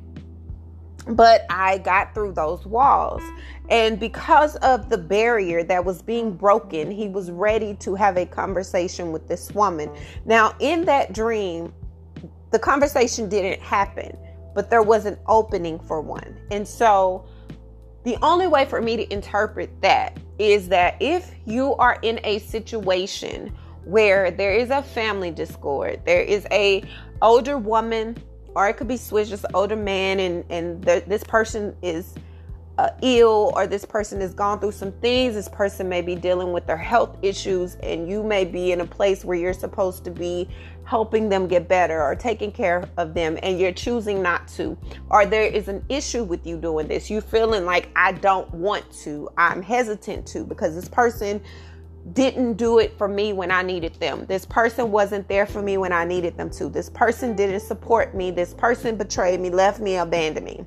But 1.08 1.46
I 1.50 1.80
got 1.80 2.14
through 2.14 2.34
those 2.34 2.66
walls. 2.66 3.24
And 3.70 4.00
because 4.00 4.56
of 4.58 4.90
the 4.90 4.98
barrier 4.98 5.64
that 5.64 5.84
was 5.84 6.02
being 6.02 6.34
broken, 6.34 6.92
he 6.92 7.08
was 7.08 7.32
ready 7.32 7.76
to 7.76 7.96
have 7.96 8.18
a 8.18 8.26
conversation 8.26 9.12
with 9.12 9.28
this 9.28 9.52
woman. 9.52 9.90
Now, 10.26 10.56
in 10.60 10.86
that 10.86 11.14
dream, 11.14 11.74
the 12.52 12.60
conversation 12.60 13.30
didn't 13.30 13.62
happen, 13.62 14.18
but 14.54 14.70
there 14.70 14.84
was 14.84 15.06
an 15.06 15.18
opening 15.28 15.80
for 15.80 16.02
one. 16.02 16.38
And 16.52 16.68
so, 16.68 17.26
the 18.04 18.18
only 18.22 18.48
way 18.48 18.66
for 18.66 18.82
me 18.82 18.98
to 18.98 19.14
interpret 19.14 19.70
that 19.82 20.18
is 20.38 20.70
that 20.70 20.96
if 21.00 21.34
you 21.46 21.76
are 21.76 22.00
in 22.02 22.20
a 22.24 22.40
situation 22.40 23.56
where 23.90 24.32
there 24.32 24.54
is 24.54 24.70
a 24.70 24.84
family 24.84 25.32
discord. 25.32 26.02
There 26.06 26.22
is 26.22 26.46
a 26.52 26.84
older 27.22 27.58
woman, 27.58 28.18
or 28.56 28.70
it 28.70 28.74
could 28.74 28.88
be 28.88 28.98
switched, 28.98 29.32
just 29.32 29.46
an 29.46 29.52
older 29.54 29.76
man, 29.76 30.20
and 30.20 30.46
and 30.50 30.84
the, 30.84 31.04
this 31.08 31.24
person 31.24 31.76
is 31.82 32.14
uh, 32.78 32.92
ill, 33.02 33.52
or 33.56 33.68
this 33.68 33.86
person 33.86 34.22
has 34.22 34.34
gone 34.34 34.60
through 34.60 34.72
some 34.72 34.92
things. 34.94 35.34
This 35.34 35.50
person 35.50 35.90
may 35.90 36.02
be 36.02 36.16
dealing 36.16 36.54
with 36.54 36.66
their 36.68 36.78
health 36.78 37.18
issues, 37.22 37.76
and 37.76 38.10
you 38.10 38.24
may 38.24 38.46
be 38.46 38.72
in 38.72 38.82
a 38.82 38.86
place 38.86 39.26
where 39.26 39.38
you're 39.38 39.54
supposed 39.54 40.04
to 40.06 40.12
be 40.12 40.48
helping 40.90 41.30
them 41.30 41.48
get 41.48 41.68
better 41.68 42.02
or 42.02 42.16
taking 42.16 42.52
care 42.52 42.90
of 42.98 43.14
them 43.14 43.38
and 43.44 43.60
you're 43.60 43.72
choosing 43.72 44.24
not 44.24 44.48
to 44.48 44.76
or 45.12 45.24
there 45.24 45.44
is 45.44 45.68
an 45.68 45.86
issue 45.88 46.24
with 46.24 46.48
you 46.48 46.58
doing 46.58 46.88
this 46.88 47.12
you're 47.12 47.22
feeling 47.22 47.64
like 47.64 47.90
i 47.96 48.12
don't 48.12 48.52
want 48.56 48.92
to 48.92 49.30
i'm 49.38 49.62
hesitant 49.62 50.26
to 50.26 50.44
because 50.44 50.74
this 50.74 50.90
person 50.90 51.40
didn't 52.14 52.54
do 52.54 52.80
it 52.80 52.98
for 52.98 53.08
me 53.08 53.34
when 53.34 53.52
I 53.52 53.62
needed 53.62 53.94
them. 53.96 54.26
This 54.26 54.46
person 54.46 54.90
wasn't 54.90 55.28
there 55.28 55.46
for 55.46 55.62
me 55.62 55.78
when 55.78 55.92
I 55.92 56.06
needed 56.06 56.38
them 56.38 56.50
to. 56.52 56.70
This 56.70 56.90
person 56.90 57.36
didn't 57.36 57.60
support 57.60 58.16
me. 58.16 58.32
This 58.32 58.54
person 58.54 58.96
betrayed 58.96 59.40
me, 59.42 59.50
left 59.50 59.82
me, 59.82 59.98
abandoned 59.98 60.46
me. 60.46 60.66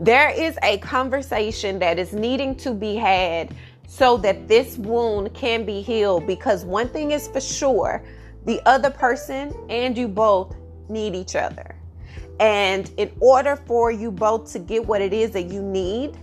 There 0.00 0.30
is 0.30 0.58
a 0.62 0.78
conversation 0.78 1.78
that 1.80 1.98
is 1.98 2.12
needing 2.12 2.56
to 2.56 2.72
be 2.72 2.96
had 2.96 3.54
so 3.86 4.16
that 4.16 4.48
this 4.48 4.78
wound 4.78 5.32
can 5.34 5.64
be 5.64 5.82
healed 5.82 6.26
because 6.26 6.64
one 6.64 6.88
thing 6.88 7.12
is 7.12 7.28
for 7.28 7.40
sure 7.40 8.02
the 8.44 8.60
other 8.66 8.90
person 8.90 9.54
and 9.68 9.96
you 9.96 10.08
both 10.08 10.56
need 10.88 11.14
each 11.14 11.36
other. 11.36 11.76
And 12.38 12.90
in 12.96 13.12
order 13.20 13.56
for 13.56 13.90
you 13.90 14.10
both 14.10 14.50
to 14.52 14.58
get 14.58 14.86
what 14.86 15.02
it 15.02 15.12
is 15.12 15.30
that 15.32 15.44
you 15.44 15.62
need, 15.62 16.18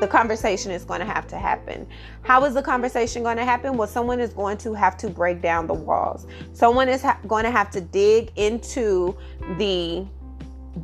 the 0.00 0.08
conversation 0.08 0.72
is 0.72 0.84
going 0.84 1.00
to 1.00 1.06
have 1.06 1.28
to 1.28 1.38
happen. 1.38 1.86
How 2.22 2.44
is 2.44 2.54
the 2.54 2.62
conversation 2.62 3.22
going 3.22 3.36
to 3.36 3.44
happen? 3.44 3.76
Well, 3.76 3.86
someone 3.86 4.18
is 4.18 4.32
going 4.32 4.56
to 4.58 4.72
have 4.72 4.96
to 4.98 5.10
break 5.10 5.42
down 5.42 5.66
the 5.66 5.74
walls. 5.74 6.26
Someone 6.52 6.88
is 6.88 7.02
ha- 7.02 7.18
going 7.28 7.44
to 7.44 7.50
have 7.50 7.70
to 7.72 7.80
dig 7.80 8.32
into 8.36 9.16
the 9.58 10.06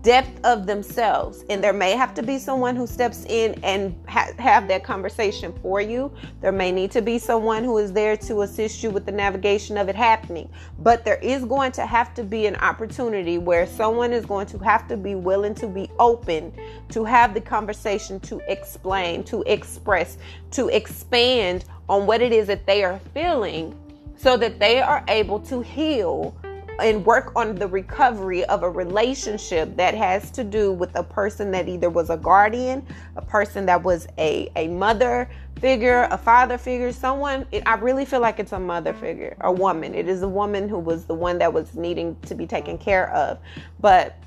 depth 0.02 0.44
of 0.44 0.66
themselves. 0.66 1.44
And 1.48 1.62
there 1.62 1.72
may 1.72 1.92
have 1.92 2.12
to 2.14 2.22
be 2.22 2.38
someone 2.38 2.76
who 2.76 2.86
steps 2.86 3.24
in 3.28 3.58
and 3.62 3.94
ha- 4.08 4.32
have 4.38 4.68
that 4.68 4.84
conversation 4.84 5.54
for 5.62 5.80
you. 5.80 6.12
There 6.40 6.52
may 6.52 6.72
need 6.72 6.90
to 6.92 7.02
be 7.02 7.18
someone 7.18 7.62
who 7.64 7.78
is 7.78 7.92
there 7.92 8.16
to 8.18 8.42
assist 8.42 8.82
you 8.82 8.90
with 8.90 9.06
the 9.06 9.12
navigation 9.12 9.78
of 9.78 9.88
it 9.88 9.94
happening. 9.94 10.48
But 10.80 11.04
there 11.04 11.18
is 11.18 11.44
going 11.44 11.72
to 11.72 11.86
have 11.86 12.14
to 12.14 12.24
be 12.24 12.46
an 12.46 12.56
opportunity 12.56 13.38
where 13.38 13.66
someone 13.66 14.12
is 14.12 14.26
going 14.26 14.46
to 14.48 14.58
have 14.58 14.88
to 14.88 14.96
be 14.96 15.14
willing 15.14 15.54
to 15.56 15.66
be 15.66 15.88
open 15.98 16.52
to 16.90 17.04
have 17.04 17.34
the 17.34 17.40
conversation 17.40 18.18
to 18.20 18.40
explain 18.50 19.22
to 19.24 19.42
express 19.46 20.18
to 20.50 20.68
expand 20.68 21.64
on 21.88 22.06
what 22.06 22.20
it 22.20 22.32
is 22.32 22.46
that 22.46 22.66
they 22.66 22.82
are 22.82 22.98
feeling 23.14 23.74
so 24.16 24.36
that 24.36 24.58
they 24.58 24.80
are 24.80 25.04
able 25.08 25.38
to 25.40 25.60
heal 25.60 26.34
and 26.80 27.04
work 27.04 27.33
on 27.37 27.54
the 27.54 27.66
recovery 27.66 28.45
of 28.47 28.62
a 28.62 28.71
relationship 28.71 29.76
that 29.76 29.95
has 29.95 30.30
to 30.33 30.45
do 30.45 30.73
with 30.73 30.95
a 30.97 31.02
person 31.02 31.50
that 31.52 31.68
either 31.68 31.90
was 31.90 32.11
a 32.11 32.16
guardian, 32.16 32.87
a 33.16 33.23
person 33.23 33.66
that 33.66 33.83
was 33.83 34.06
a, 34.18 34.50
a 34.56 34.68
mother 34.68 35.28
figure, 35.61 36.06
a 36.11 36.18
father 36.18 36.59
figure, 36.59 36.92
someone. 36.92 37.47
It, 37.50 37.62
I 37.66 37.75
really 37.75 38.04
feel 38.04 38.21
like 38.21 38.38
it's 38.38 38.52
a 38.52 38.61
mother 38.61 38.92
figure, 38.92 39.37
a 39.40 39.52
woman. 39.52 39.95
It 39.95 40.09
is 40.09 40.23
a 40.23 40.28
woman 40.28 40.68
who 40.68 40.78
was 40.78 41.04
the 41.04 41.14
one 41.14 41.38
that 41.38 41.52
was 41.52 41.75
needing 41.75 42.16
to 42.26 42.35
be 42.35 42.47
taken 42.47 42.76
care 42.78 43.11
of. 43.12 43.38
But 43.80 44.18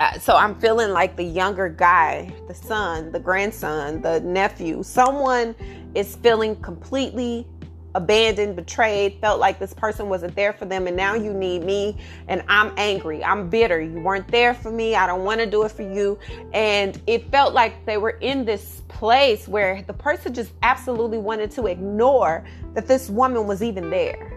uh, 0.00 0.18
so 0.18 0.36
I'm 0.36 0.58
feeling 0.60 0.90
like 0.90 1.16
the 1.16 1.24
younger 1.24 1.68
guy, 1.68 2.32
the 2.46 2.54
son, 2.54 3.10
the 3.10 3.20
grandson, 3.20 4.00
the 4.02 4.20
nephew, 4.20 4.82
someone 4.82 5.54
is 5.94 6.16
feeling 6.16 6.56
completely 6.56 7.46
abandoned, 7.94 8.54
betrayed, 8.56 9.18
felt 9.20 9.40
like 9.40 9.58
this 9.58 9.72
person 9.72 10.08
wasn't 10.08 10.34
there 10.34 10.52
for 10.52 10.64
them, 10.64 10.86
and 10.86 10.96
now 10.96 11.14
you 11.14 11.32
need 11.32 11.64
me, 11.64 11.96
and 12.28 12.42
I'm 12.48 12.72
angry, 12.76 13.24
I'm 13.24 13.48
bitter. 13.48 13.80
You 13.80 14.00
weren't 14.00 14.28
there 14.28 14.54
for 14.54 14.70
me, 14.70 14.94
I 14.94 15.06
don't 15.06 15.24
want 15.24 15.40
to 15.40 15.46
do 15.46 15.64
it 15.64 15.72
for 15.72 15.82
you. 15.82 16.18
And 16.52 17.00
it 17.06 17.30
felt 17.30 17.54
like 17.54 17.84
they 17.86 17.96
were 17.96 18.18
in 18.20 18.44
this 18.44 18.82
place 18.88 19.48
where 19.48 19.82
the 19.82 19.94
person 19.94 20.34
just 20.34 20.52
absolutely 20.62 21.18
wanted 21.18 21.50
to 21.52 21.66
ignore 21.66 22.44
that 22.74 22.86
this 22.86 23.08
woman 23.08 23.46
was 23.46 23.62
even 23.62 23.90
there. 23.90 24.34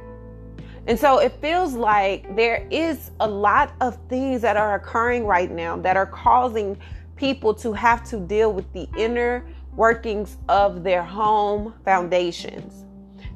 And 0.87 0.97
so 0.97 1.19
it 1.19 1.33
feels 1.41 1.73
like 1.73 2.35
there 2.35 2.67
is 2.71 3.11
a 3.19 3.27
lot 3.27 3.73
of 3.81 3.97
things 4.09 4.41
that 4.41 4.57
are 4.57 4.75
occurring 4.75 5.25
right 5.25 5.51
now 5.51 5.77
that 5.77 5.95
are 5.95 6.07
causing 6.07 6.77
people 7.15 7.53
to 7.53 7.71
have 7.73 8.03
to 8.09 8.19
deal 8.19 8.51
with 8.51 8.71
the 8.73 8.89
inner 8.97 9.45
workings 9.75 10.37
of 10.49 10.83
their 10.83 11.03
home 11.03 11.73
foundations. 11.85 12.85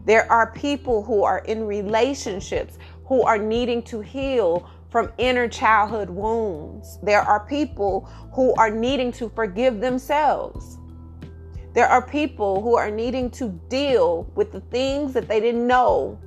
There 0.05 0.31
are 0.31 0.51
people 0.51 1.03
who 1.03 1.24
are 1.24 1.39
in 1.39 1.65
relationships 1.65 2.77
who 3.05 3.24
are 3.24 3.38
needing 3.38 3.81
to 3.83 4.01
heal 4.01 4.69
from 4.89 5.12
inner 5.17 5.47
childhood 5.47 6.09
wounds. 6.09 7.00
There 7.03 7.21
are 7.21 7.45
people 7.45 8.01
who 8.33 8.53
are 8.55 8.69
needing 8.69 9.12
to 9.13 9.29
forgive 9.29 9.81
themselves. 9.81 10.77
There 11.74 11.88
are 11.88 12.01
people 12.01 12.62
who 12.62 12.77
are 12.77 12.89
needing 12.89 13.29
to 13.31 13.50
deal 13.67 14.31
with 14.35 14.51
the 14.51 14.62
things 14.62 15.13
that 15.13 15.27
they 15.27 15.39
didn't 15.39 15.67
know 15.67 16.17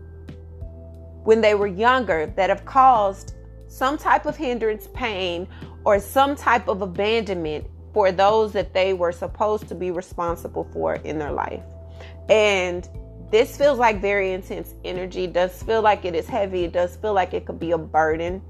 when 1.24 1.40
they 1.40 1.54
were 1.54 1.66
younger 1.66 2.32
that 2.36 2.50
have 2.50 2.64
caused 2.64 3.34
some 3.68 3.96
type 3.96 4.26
of 4.26 4.36
hindrance, 4.36 4.88
pain, 4.92 5.48
or 5.84 6.00
some 6.00 6.36
type 6.36 6.68
of 6.68 6.82
abandonment 6.82 7.64
for 7.94 8.12
those 8.12 8.52
that 8.52 8.74
they 8.74 8.92
were 8.92 9.12
supposed 9.12 9.68
to 9.68 9.74
be 9.74 9.90
responsible 9.90 10.68
for 10.72 10.96
in 10.96 11.18
their 11.18 11.32
life. 11.32 11.62
And 12.28 12.88
this 13.30 13.56
feels 13.56 13.78
like 13.78 14.00
very 14.00 14.32
intense 14.32 14.74
energy. 14.84 15.26
Does 15.26 15.62
feel 15.62 15.82
like 15.82 16.04
it 16.04 16.14
is 16.14 16.26
heavy. 16.26 16.64
It 16.64 16.72
does 16.72 16.96
feel 16.96 17.12
like 17.12 17.34
it 17.34 17.44
could 17.46 17.58
be 17.58 17.72
a 17.72 17.78
burden. 17.78 18.42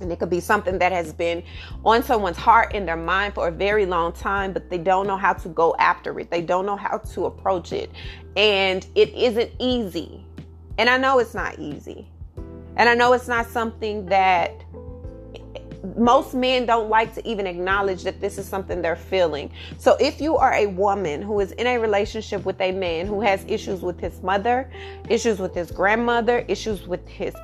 And 0.00 0.10
it 0.10 0.18
could 0.18 0.30
be 0.30 0.40
something 0.40 0.78
that 0.78 0.92
has 0.92 1.12
been 1.12 1.42
on 1.84 2.02
someone's 2.02 2.36
heart 2.36 2.72
and 2.74 2.86
their 2.86 2.96
mind 2.96 3.34
for 3.34 3.48
a 3.48 3.52
very 3.52 3.86
long 3.86 4.12
time, 4.12 4.52
but 4.52 4.68
they 4.68 4.78
don't 4.78 5.06
know 5.06 5.16
how 5.16 5.32
to 5.34 5.48
go 5.48 5.74
after 5.78 6.18
it. 6.18 6.30
They 6.30 6.42
don't 6.42 6.66
know 6.66 6.76
how 6.76 6.98
to 6.98 7.26
approach 7.26 7.72
it. 7.72 7.90
And 8.36 8.86
it 8.94 9.10
isn't 9.10 9.52
easy. 9.60 10.26
And 10.78 10.90
I 10.90 10.98
know 10.98 11.20
it's 11.20 11.34
not 11.34 11.58
easy. 11.58 12.08
And 12.76 12.88
I 12.88 12.94
know 12.94 13.12
it's 13.12 13.28
not 13.28 13.46
something 13.46 14.04
that 14.06 14.64
most 15.96 16.34
men 16.34 16.66
don't 16.66 16.88
like 16.88 17.14
to 17.14 17.28
even 17.28 17.46
acknowledge 17.46 18.02
that 18.04 18.20
this 18.20 18.38
is 18.38 18.46
something 18.46 18.82
they're 18.82 18.96
feeling. 18.96 19.50
So 19.78 19.96
if 20.00 20.20
you 20.20 20.36
are 20.36 20.54
a 20.54 20.66
woman 20.66 21.22
who 21.22 21.40
is 21.40 21.52
in 21.52 21.66
a 21.66 21.78
relationship 21.78 22.44
with 22.44 22.60
a 22.60 22.72
man 22.72 23.06
who 23.06 23.20
has 23.20 23.44
issues 23.46 23.82
with 23.82 24.00
his 24.00 24.22
mother, 24.22 24.70
issues 25.08 25.38
with 25.38 25.54
his 25.54 25.70
grandmother, 25.70 26.44
issues 26.48 26.86
with 26.86 27.06
his 27.06 27.34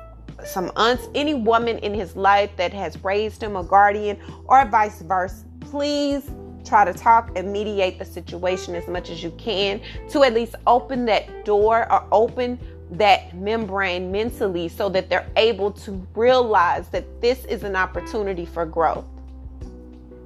some 0.43 0.71
aunts, 0.75 1.07
any 1.13 1.35
woman 1.35 1.77
in 1.79 1.93
his 1.93 2.15
life 2.15 2.49
that 2.57 2.73
has 2.73 3.03
raised 3.03 3.43
him 3.43 3.55
a 3.55 3.63
guardian 3.63 4.17
or 4.45 4.65
vice 4.65 5.01
versa, 5.03 5.45
please 5.59 6.31
try 6.65 6.85
to 6.85 6.93
talk 6.93 7.31
and 7.35 7.51
mediate 7.51 7.99
the 7.99 8.05
situation 8.05 8.75
as 8.75 8.87
much 8.87 9.09
as 9.09 9.23
you 9.23 9.31
can 9.31 9.81
to 10.09 10.23
at 10.23 10.33
least 10.33 10.55
open 10.67 11.05
that 11.05 11.45
door 11.45 11.91
or 11.91 12.07
open 12.11 12.59
that 12.91 13.35
membrane 13.35 14.11
mentally 14.11 14.67
so 14.67 14.89
that 14.89 15.09
they're 15.09 15.29
able 15.37 15.71
to 15.71 16.05
realize 16.15 16.89
that 16.89 17.21
this 17.21 17.45
is 17.45 17.63
an 17.63 17.75
opportunity 17.75 18.45
for 18.45 18.65
growth. 18.65 19.05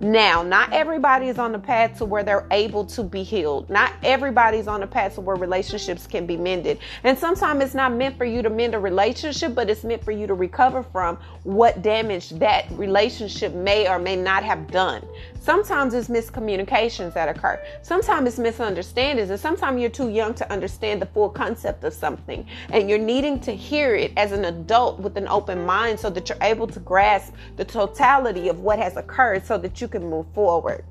Now, 0.02 0.44
not 0.44 0.74
everybody 0.74 1.30
is 1.30 1.40
on 1.40 1.54
the 1.54 1.60
path 1.60 2.00
to 2.00 2.06
where 2.06 2.22
they're 2.22 2.46
able 2.52 2.86
to 2.88 3.02
be 3.02 3.24
healed. 3.24 3.70
Not 3.70 3.94
everybody's 4.04 4.68
on 4.68 4.82
the 4.82 4.88
path 4.88 5.16
to 5.16 5.22
where 5.22 5.38
relationships 5.38 6.06
can 6.06 6.26
be 6.26 6.36
mended. 6.36 6.80
And 7.04 7.18
sometimes 7.18 7.64
it's 7.64 7.74
not 7.74 7.94
meant 7.94 8.18
for 8.18 8.26
you 8.26 8.42
to 8.42 8.50
mend 8.50 8.76
a 8.76 8.80
relationship, 8.80 9.56
but 9.56 9.70
it's 9.70 9.86
meant 9.86 10.04
for 10.04 10.12
you 10.12 10.28
to 10.28 10.34
recover 10.34 10.84
from 10.84 11.18
what 11.44 11.82
damage 11.82 12.32
that 12.32 12.70
relationship 12.72 13.54
may 13.54 13.88
or 13.88 13.98
may 13.98 14.18
not 14.18 14.44
have 14.44 14.68
done. 14.70 15.02
Sometimes 15.46 15.94
it's 15.94 16.08
miscommunications 16.08 17.14
that 17.14 17.30
occur. 17.30 17.64
Sometimes 17.84 18.30
it's 18.30 18.40
misunderstandings. 18.40 19.30
And 19.30 19.40
sometimes 19.40 19.80
you're 19.80 19.92
too 19.92 20.10
young 20.10 20.34
to 20.34 20.52
understand 20.52 21.00
the 21.00 21.06
full 21.06 21.30
concept 21.30 21.84
of 21.84 21.94
something. 21.94 22.48
And 22.72 22.90
you're 22.90 22.98
needing 22.98 23.40
to 23.42 23.52
hear 23.52 23.94
it 23.94 24.12
as 24.18 24.32
an 24.32 24.46
adult 24.46 25.00
with 25.00 25.18
an 25.18 25.28
open 25.28 25.64
mind 25.64 26.00
so 26.00 26.10
that 26.10 26.30
you're 26.30 26.38
able 26.42 26.66
to 26.66 26.80
grasp 26.80 27.32
the 27.58 27.64
totality 27.64 28.48
of 28.50 28.62
what 28.62 28.80
has 28.80 28.98
occurred 28.98 29.46
so 29.46 29.56
that 29.60 29.80
you 29.80 29.88
can 29.88 30.10
move 30.10 30.26
forward. 30.34 30.84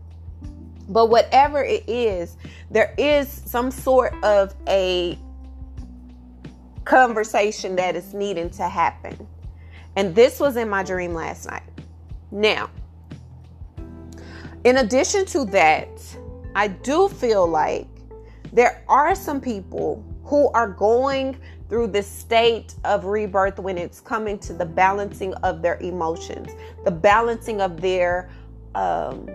But 0.89 1.07
whatever 1.07 1.65
it 1.65 1.83
is, 1.89 2.37
there 2.71 2.95
is 2.97 3.43
some 3.47 3.73
sort 3.73 4.15
of 4.23 4.55
a 4.69 5.19
conversation 6.85 7.75
that 7.75 7.97
is 7.97 8.15
needing 8.15 8.51
to 8.51 8.69
happen. 8.69 9.27
And 9.97 10.15
this 10.15 10.39
was 10.39 10.55
in 10.55 10.69
my 10.69 10.85
dream 10.85 11.13
last 11.13 11.51
night. 11.51 11.65
Now, 12.31 12.71
in 14.65 14.79
addition 14.79 15.27
to 15.27 15.45
that, 15.47 15.89
I 16.55 16.69
do 16.69 17.09
feel 17.09 17.47
like 17.47 17.87
there 18.53 18.83
are 18.89 19.15
some 19.15 19.41
people 19.41 20.05
who 20.25 20.49
are 20.51 20.69
going 20.69 21.37
through 21.69 21.89
this 21.89 22.07
state 22.07 22.75
of 22.85 23.05
rebirth 23.05 23.59
when 23.59 23.77
it's 23.77 24.01
coming 24.01 24.39
to 24.39 24.53
the 24.53 24.65
balancing 24.65 25.35
of 25.37 25.61
their 25.61 25.79
emotions, 25.81 26.49
the 26.85 26.91
balancing 26.91 27.61
of 27.61 27.81
their 27.81 28.31
um, 28.75 29.29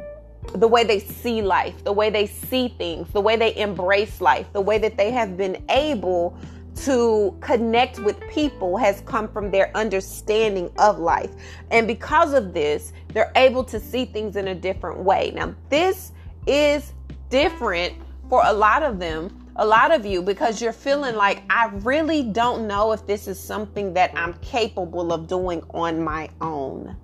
the 0.55 0.67
way 0.67 0.83
they 0.83 0.99
see 0.99 1.41
life, 1.41 1.83
the 1.83 1.91
way 1.91 2.09
they 2.09 2.25
see 2.25 2.69
things, 2.69 3.07
the 3.13 3.21
way 3.21 3.35
they 3.35 3.55
embrace 3.55 4.19
life, 4.21 4.47
the 4.53 4.61
way 4.61 4.77
that 4.79 4.97
they 4.97 5.11
have 5.11 5.37
been 5.37 5.63
able 5.69 6.35
to 6.85 7.37
connect 7.41 7.99
with 7.99 8.19
people 8.29 8.77
has 8.77 9.01
come 9.01 9.27
from 9.27 9.51
their 9.51 9.75
understanding 9.75 10.71
of 10.77 10.99
life. 10.99 11.31
And 11.71 11.87
because 11.87 12.33
of 12.33 12.53
this, 12.53 12.93
they're 13.13 13.31
able 13.35 13.63
to 13.65 13.79
see 13.79 14.05
things 14.05 14.35
in 14.35 14.49
a 14.49 14.55
different 14.55 14.99
way. 14.99 15.31
Now, 15.35 15.55
this 15.69 16.11
is 16.47 16.93
different 17.29 17.95
for 18.29 18.41
a 18.45 18.53
lot 18.53 18.83
of 18.83 18.99
them, 18.99 19.47
a 19.55 19.65
lot 19.65 19.91
of 19.91 20.05
you, 20.05 20.21
because 20.21 20.61
you're 20.61 20.71
feeling 20.71 21.15
like, 21.15 21.43
I 21.49 21.67
really 21.67 22.23
don't 22.23 22.67
know 22.67 22.91
if 22.91 23.05
this 23.05 23.27
is 23.27 23.39
something 23.39 23.93
that 23.93 24.11
I'm 24.15 24.33
capable 24.35 25.11
of 25.11 25.27
doing 25.27 25.63
on 25.73 26.01
my 26.01 26.29
own. 26.39 26.95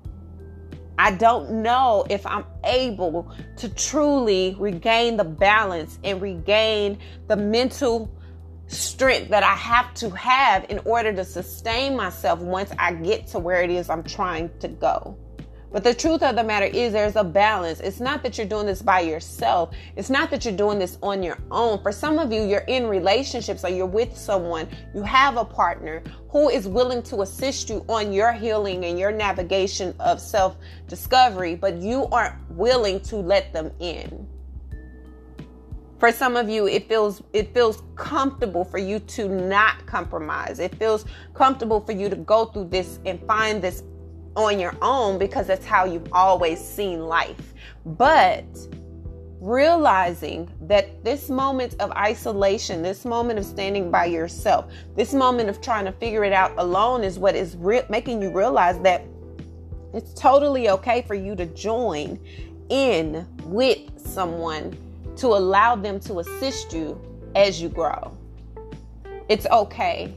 I 0.97 1.11
don't 1.11 1.61
know 1.61 2.05
if 2.09 2.25
I'm 2.25 2.45
able 2.63 3.29
to 3.57 3.67
truly 3.69 4.55
regain 4.57 5.17
the 5.17 5.25
balance 5.25 5.99
and 6.03 6.21
regain 6.21 6.97
the 7.27 7.35
mental 7.35 8.09
strength 8.67 9.29
that 9.29 9.43
I 9.43 9.55
have 9.55 9.93
to 9.95 10.09
have 10.11 10.65
in 10.69 10.79
order 10.79 11.13
to 11.13 11.23
sustain 11.23 11.95
myself 11.95 12.39
once 12.39 12.71
I 12.77 12.93
get 12.93 13.27
to 13.27 13.39
where 13.39 13.61
it 13.61 13.69
is 13.69 13.89
I'm 13.89 14.03
trying 14.03 14.49
to 14.59 14.67
go. 14.67 15.17
But 15.75 15.83
the 15.83 15.93
truth 15.93 16.23
of 16.23 16.37
the 16.37 16.43
matter 16.45 16.67
is, 16.67 16.93
there's 16.93 17.17
a 17.17 17.23
balance. 17.23 17.81
It's 17.81 17.99
not 17.99 18.23
that 18.23 18.37
you're 18.37 18.47
doing 18.47 18.65
this 18.65 18.81
by 18.81 19.01
yourself. 19.01 19.75
It's 19.97 20.09
not 20.09 20.31
that 20.31 20.45
you're 20.45 20.55
doing 20.55 20.79
this 20.79 20.97
on 21.03 21.21
your 21.21 21.37
own. 21.51 21.81
For 21.81 21.91
some 21.91 22.17
of 22.17 22.31
you, 22.31 22.43
you're 22.43 22.61
in 22.61 22.87
relationships 22.87 23.65
or 23.65 23.69
you're 23.69 23.85
with 23.85 24.15
someone, 24.15 24.69
you 24.93 25.01
have 25.01 25.35
a 25.35 25.43
partner 25.43 26.01
who 26.29 26.47
is 26.47 26.65
willing 26.65 27.03
to 27.03 27.23
assist 27.23 27.69
you 27.69 27.83
on 27.89 28.13
your 28.13 28.31
healing 28.31 28.85
and 28.85 28.97
your 28.97 29.11
navigation 29.11 29.93
of 29.99 30.21
self 30.21 30.55
discovery, 30.87 31.55
but 31.55 31.75
you 31.75 32.05
aren't 32.05 32.35
willing 32.51 33.01
to 33.01 33.17
let 33.17 33.51
them 33.51 33.69
in 33.79 34.25
for 35.99 36.11
some 36.11 36.35
of 36.35 36.49
you 36.49 36.67
it 36.67 36.87
feels 36.87 37.23
it 37.33 37.53
feels 37.53 37.83
comfortable 37.95 38.65
for 38.65 38.77
you 38.77 38.99
to 38.99 39.27
not 39.27 39.85
compromise. 39.85 40.59
It 40.59 40.75
feels 40.75 41.05
comfortable 41.33 41.79
for 41.81 41.91
you 41.91 42.09
to 42.09 42.15
go 42.15 42.45
through 42.45 42.69
this 42.69 42.99
and 43.05 43.19
find 43.25 43.61
this 43.61 43.83
on 44.35 44.59
your 44.59 44.75
own 44.81 45.17
because 45.17 45.47
that's 45.47 45.65
how 45.65 45.85
you've 45.85 46.11
always 46.11 46.59
seen 46.59 46.99
life. 47.07 47.53
But 47.85 48.45
realizing 49.39 50.49
that 50.61 51.03
this 51.03 51.29
moment 51.29 51.75
of 51.79 51.91
isolation 51.91 52.81
this 52.81 53.05
moment 53.05 53.37
of 53.37 53.45
standing 53.45 53.91
by 53.91 54.05
yourself 54.05 54.71
this 54.95 55.13
moment 55.13 55.49
of 55.49 55.61
trying 55.61 55.85
to 55.85 55.91
figure 55.91 56.23
it 56.23 56.33
out 56.33 56.51
alone 56.57 57.03
is 57.03 57.19
what 57.19 57.35
is 57.35 57.55
re- 57.57 57.83
making 57.89 58.21
you 58.21 58.31
realize 58.31 58.79
that 58.79 59.03
it's 59.93 60.13
totally 60.13 60.69
okay 60.69 61.03
for 61.03 61.13
you 61.15 61.35
to 61.35 61.45
join 61.47 62.19
in 62.69 63.27
with 63.43 63.79
someone 63.99 64.75
to 65.17 65.27
allow 65.27 65.75
them 65.75 65.99
to 66.01 66.19
assist 66.19 66.73
you 66.73 66.99
as 67.35 67.61
you 67.61 67.69
grow. 67.69 68.15
It's 69.27 69.45
okay. 69.47 70.15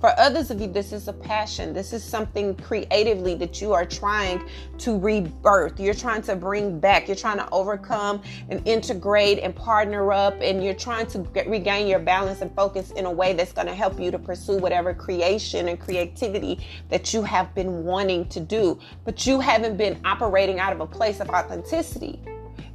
For 0.00 0.16
others 0.16 0.52
of 0.52 0.60
you, 0.60 0.68
this 0.68 0.92
is 0.92 1.08
a 1.08 1.12
passion. 1.12 1.72
This 1.72 1.92
is 1.92 2.04
something 2.04 2.54
creatively 2.54 3.34
that 3.34 3.60
you 3.60 3.72
are 3.72 3.84
trying 3.84 4.48
to 4.78 4.96
rebirth. 4.96 5.80
You're 5.80 5.92
trying 5.92 6.22
to 6.22 6.36
bring 6.36 6.78
back. 6.78 7.08
You're 7.08 7.16
trying 7.16 7.38
to 7.38 7.50
overcome 7.50 8.22
and 8.48 8.64
integrate 8.64 9.40
and 9.40 9.56
partner 9.56 10.12
up. 10.12 10.36
And 10.40 10.62
you're 10.62 10.74
trying 10.74 11.06
to 11.08 11.18
get, 11.34 11.48
regain 11.48 11.88
your 11.88 11.98
balance 11.98 12.42
and 12.42 12.54
focus 12.54 12.92
in 12.92 13.06
a 13.06 13.10
way 13.10 13.32
that's 13.32 13.52
going 13.52 13.66
to 13.66 13.74
help 13.74 13.98
you 13.98 14.12
to 14.12 14.20
pursue 14.20 14.58
whatever 14.58 14.94
creation 14.94 15.66
and 15.66 15.80
creativity 15.80 16.64
that 16.90 17.12
you 17.12 17.22
have 17.22 17.52
been 17.56 17.84
wanting 17.84 18.28
to 18.28 18.38
do. 18.38 18.78
But 19.04 19.26
you 19.26 19.40
haven't 19.40 19.76
been 19.76 20.00
operating 20.04 20.60
out 20.60 20.72
of 20.72 20.80
a 20.80 20.86
place 20.86 21.18
of 21.18 21.28
authenticity. 21.30 22.20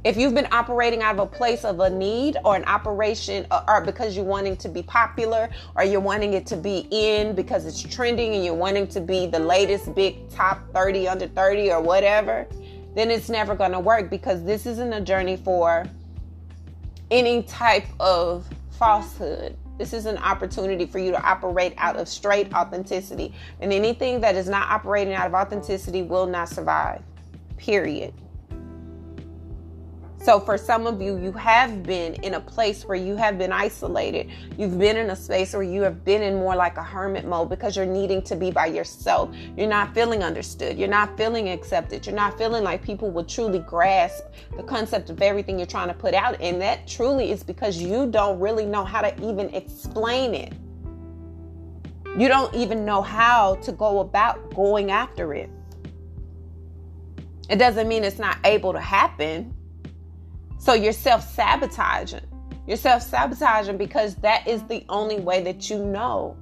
If 0.04 0.18
you've 0.18 0.34
been 0.34 0.48
operating 0.52 1.00
out 1.00 1.14
of 1.14 1.20
a 1.20 1.26
place 1.26 1.64
of 1.64 1.80
a 1.80 1.88
need 1.88 2.36
or 2.44 2.56
an 2.56 2.64
operation 2.66 3.46
uh, 3.50 3.64
or 3.66 3.80
because 3.80 4.14
you're 4.14 4.26
wanting 4.26 4.54
to 4.58 4.68
be 4.68 4.82
popular 4.82 5.48
or 5.76 5.84
you're 5.84 5.98
wanting 5.98 6.34
it 6.34 6.44
to 6.48 6.58
be 6.58 6.86
in 6.90 7.34
because 7.34 7.64
it's 7.64 7.82
trending 7.82 8.34
and 8.34 8.44
you're 8.44 8.52
wanting 8.52 8.86
to 8.88 9.00
be 9.00 9.26
the 9.26 9.38
latest 9.38 9.94
big 9.94 10.28
top 10.28 10.60
30 10.74 11.08
under 11.08 11.26
30 11.26 11.72
or 11.72 11.80
whatever, 11.80 12.46
then 12.94 13.10
it's 13.10 13.30
never 13.30 13.54
going 13.54 13.72
to 13.72 13.80
work 13.80 14.10
because 14.10 14.44
this 14.44 14.66
isn't 14.66 14.92
a 14.92 15.00
journey 15.00 15.38
for 15.38 15.86
any 17.10 17.42
type 17.44 17.86
of 17.98 18.46
falsehood. 18.72 19.56
This 19.78 19.94
is 19.94 20.04
an 20.04 20.18
opportunity 20.18 20.84
for 20.84 20.98
you 20.98 21.12
to 21.12 21.22
operate 21.22 21.72
out 21.78 21.96
of 21.96 22.08
straight 22.08 22.52
authenticity. 22.52 23.32
And 23.60 23.72
anything 23.72 24.20
that 24.20 24.34
is 24.34 24.50
not 24.50 24.68
operating 24.68 25.14
out 25.14 25.26
of 25.26 25.32
authenticity 25.32 26.02
will 26.02 26.26
not 26.26 26.50
survive. 26.50 27.02
Period. 27.56 28.12
So, 30.24 30.40
for 30.40 30.56
some 30.56 30.86
of 30.86 31.02
you, 31.02 31.18
you 31.18 31.32
have 31.32 31.82
been 31.82 32.14
in 32.14 32.32
a 32.32 32.40
place 32.40 32.86
where 32.86 32.96
you 32.96 33.14
have 33.14 33.36
been 33.36 33.52
isolated. 33.52 34.30
You've 34.56 34.78
been 34.78 34.96
in 34.96 35.10
a 35.10 35.16
space 35.16 35.52
where 35.52 35.62
you 35.62 35.82
have 35.82 36.02
been 36.02 36.22
in 36.22 36.36
more 36.36 36.56
like 36.56 36.78
a 36.78 36.82
hermit 36.82 37.26
mode 37.26 37.50
because 37.50 37.76
you're 37.76 37.84
needing 37.84 38.22
to 38.22 38.34
be 38.34 38.50
by 38.50 38.68
yourself. 38.68 39.36
You're 39.54 39.68
not 39.68 39.92
feeling 39.92 40.22
understood. 40.22 40.78
You're 40.78 40.88
not 40.88 41.14
feeling 41.18 41.50
accepted. 41.50 42.06
You're 42.06 42.14
not 42.14 42.38
feeling 42.38 42.64
like 42.64 42.82
people 42.82 43.10
will 43.10 43.26
truly 43.26 43.58
grasp 43.58 44.24
the 44.56 44.62
concept 44.62 45.10
of 45.10 45.20
everything 45.20 45.58
you're 45.58 45.66
trying 45.66 45.88
to 45.88 45.94
put 45.94 46.14
out. 46.14 46.40
And 46.40 46.58
that 46.62 46.88
truly 46.88 47.30
is 47.30 47.42
because 47.42 47.76
you 47.76 48.06
don't 48.10 48.40
really 48.40 48.64
know 48.64 48.82
how 48.82 49.02
to 49.02 49.14
even 49.22 49.54
explain 49.54 50.34
it. 50.34 50.54
You 52.16 52.28
don't 52.28 52.54
even 52.54 52.86
know 52.86 53.02
how 53.02 53.56
to 53.56 53.72
go 53.72 54.00
about 54.00 54.54
going 54.54 54.90
after 54.90 55.34
it. 55.34 55.50
It 57.50 57.56
doesn't 57.56 57.86
mean 57.88 58.04
it's 58.04 58.18
not 58.18 58.38
able 58.46 58.72
to 58.72 58.80
happen 58.80 59.54
so 60.64 60.72
you're 60.72 60.94
self 60.94 61.28
sabotaging. 61.34 62.24
You're 62.66 62.78
self 62.78 63.02
sabotaging 63.02 63.76
because 63.76 64.14
that 64.16 64.48
is 64.48 64.62
the 64.62 64.82
only 64.88 65.20
way 65.20 65.42
that 65.42 65.68
you 65.68 65.78
know. 65.84 66.38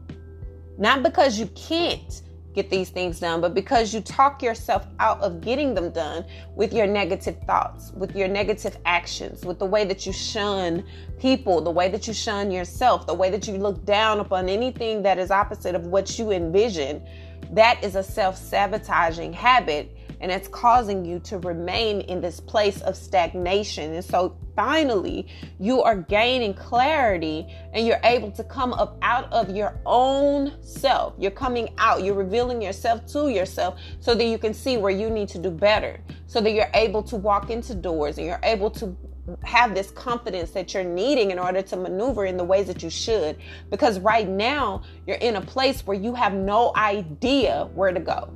Not 0.78 1.02
because 1.02 1.40
you 1.40 1.46
can't 1.56 2.22
get 2.54 2.70
these 2.70 2.90
things 2.90 3.18
done, 3.18 3.40
but 3.40 3.52
because 3.52 3.92
you 3.92 4.00
talk 4.00 4.40
yourself 4.40 4.86
out 5.00 5.20
of 5.22 5.40
getting 5.40 5.74
them 5.74 5.90
done 5.90 6.24
with 6.54 6.72
your 6.72 6.86
negative 6.86 7.36
thoughts, 7.46 7.90
with 7.96 8.14
your 8.14 8.28
negative 8.28 8.76
actions, 8.84 9.44
with 9.44 9.58
the 9.58 9.66
way 9.66 9.84
that 9.84 10.06
you 10.06 10.12
shun 10.12 10.84
people, 11.18 11.60
the 11.60 11.70
way 11.70 11.88
that 11.88 12.06
you 12.06 12.14
shun 12.14 12.52
yourself, 12.52 13.06
the 13.08 13.14
way 13.14 13.28
that 13.28 13.48
you 13.48 13.54
look 13.54 13.84
down 13.84 14.20
upon 14.20 14.48
anything 14.48 15.02
that 15.02 15.18
is 15.18 15.32
opposite 15.32 15.74
of 15.74 15.86
what 15.86 16.16
you 16.16 16.30
envision. 16.30 17.02
That 17.50 17.82
is 17.82 17.96
a 17.96 18.04
self 18.04 18.36
sabotaging 18.36 19.32
habit 19.32 19.96
and 20.22 20.30
it's 20.30 20.48
causing 20.48 21.04
you 21.04 21.18
to 21.18 21.38
remain 21.38 22.00
in 22.02 22.20
this 22.20 22.40
place 22.40 22.80
of 22.82 22.96
stagnation. 22.96 23.92
And 23.92 24.04
so 24.04 24.36
finally, 24.54 25.26
you 25.58 25.82
are 25.82 25.96
gaining 25.96 26.54
clarity 26.54 27.46
and 27.74 27.84
you're 27.84 28.00
able 28.04 28.30
to 28.30 28.44
come 28.44 28.72
up 28.72 28.96
out 29.02 29.30
of 29.32 29.54
your 29.54 29.78
own 29.84 30.52
self. 30.62 31.14
You're 31.18 31.32
coming 31.32 31.74
out, 31.76 32.04
you're 32.04 32.14
revealing 32.14 32.62
yourself 32.62 33.04
to 33.08 33.28
yourself 33.28 33.80
so 33.98 34.14
that 34.14 34.24
you 34.24 34.38
can 34.38 34.54
see 34.54 34.76
where 34.76 34.92
you 34.92 35.10
need 35.10 35.28
to 35.30 35.38
do 35.38 35.50
better, 35.50 36.00
so 36.28 36.40
that 36.40 36.52
you're 36.52 36.70
able 36.72 37.02
to 37.02 37.16
walk 37.16 37.50
into 37.50 37.74
doors 37.74 38.16
and 38.16 38.26
you're 38.26 38.40
able 38.44 38.70
to 38.70 38.96
have 39.42 39.74
this 39.74 39.90
confidence 39.90 40.50
that 40.50 40.74
you're 40.74 40.84
needing 40.84 41.30
in 41.30 41.38
order 41.38 41.62
to 41.62 41.76
maneuver 41.76 42.24
in 42.26 42.36
the 42.36 42.44
ways 42.44 42.66
that 42.68 42.82
you 42.82 42.90
should. 42.90 43.36
Because 43.70 43.98
right 44.00 44.28
now, 44.28 44.82
you're 45.06 45.16
in 45.16 45.36
a 45.36 45.40
place 45.40 45.86
where 45.86 45.96
you 45.96 46.14
have 46.14 46.32
no 46.32 46.72
idea 46.76 47.68
where 47.74 47.92
to 47.92 48.00
go. 48.00 48.32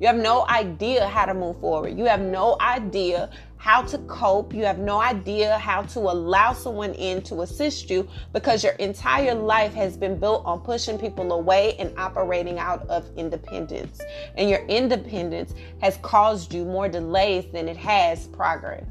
You 0.00 0.06
have 0.06 0.16
no 0.16 0.46
idea 0.48 1.06
how 1.06 1.26
to 1.26 1.34
move 1.34 1.60
forward. 1.60 1.98
You 1.98 2.06
have 2.06 2.22
no 2.22 2.56
idea 2.58 3.28
how 3.58 3.82
to 3.82 3.98
cope. 3.98 4.54
You 4.54 4.64
have 4.64 4.78
no 4.78 4.98
idea 4.98 5.58
how 5.58 5.82
to 5.82 5.98
allow 5.98 6.54
someone 6.54 6.94
in 6.94 7.20
to 7.24 7.42
assist 7.42 7.90
you 7.90 8.08
because 8.32 8.64
your 8.64 8.72
entire 8.74 9.34
life 9.34 9.74
has 9.74 9.98
been 9.98 10.18
built 10.18 10.42
on 10.46 10.60
pushing 10.60 10.98
people 10.98 11.30
away 11.32 11.76
and 11.78 11.92
operating 11.98 12.58
out 12.58 12.88
of 12.88 13.06
independence. 13.18 14.00
And 14.38 14.48
your 14.48 14.64
independence 14.68 15.52
has 15.82 15.98
caused 15.98 16.54
you 16.54 16.64
more 16.64 16.88
delays 16.88 17.52
than 17.52 17.68
it 17.68 17.76
has 17.76 18.26
progress 18.28 18.86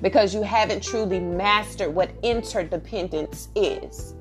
because 0.00 0.34
you 0.34 0.42
haven't 0.42 0.82
truly 0.82 1.20
mastered 1.20 1.94
what 1.94 2.10
interdependence 2.24 3.46
is. 3.54 4.11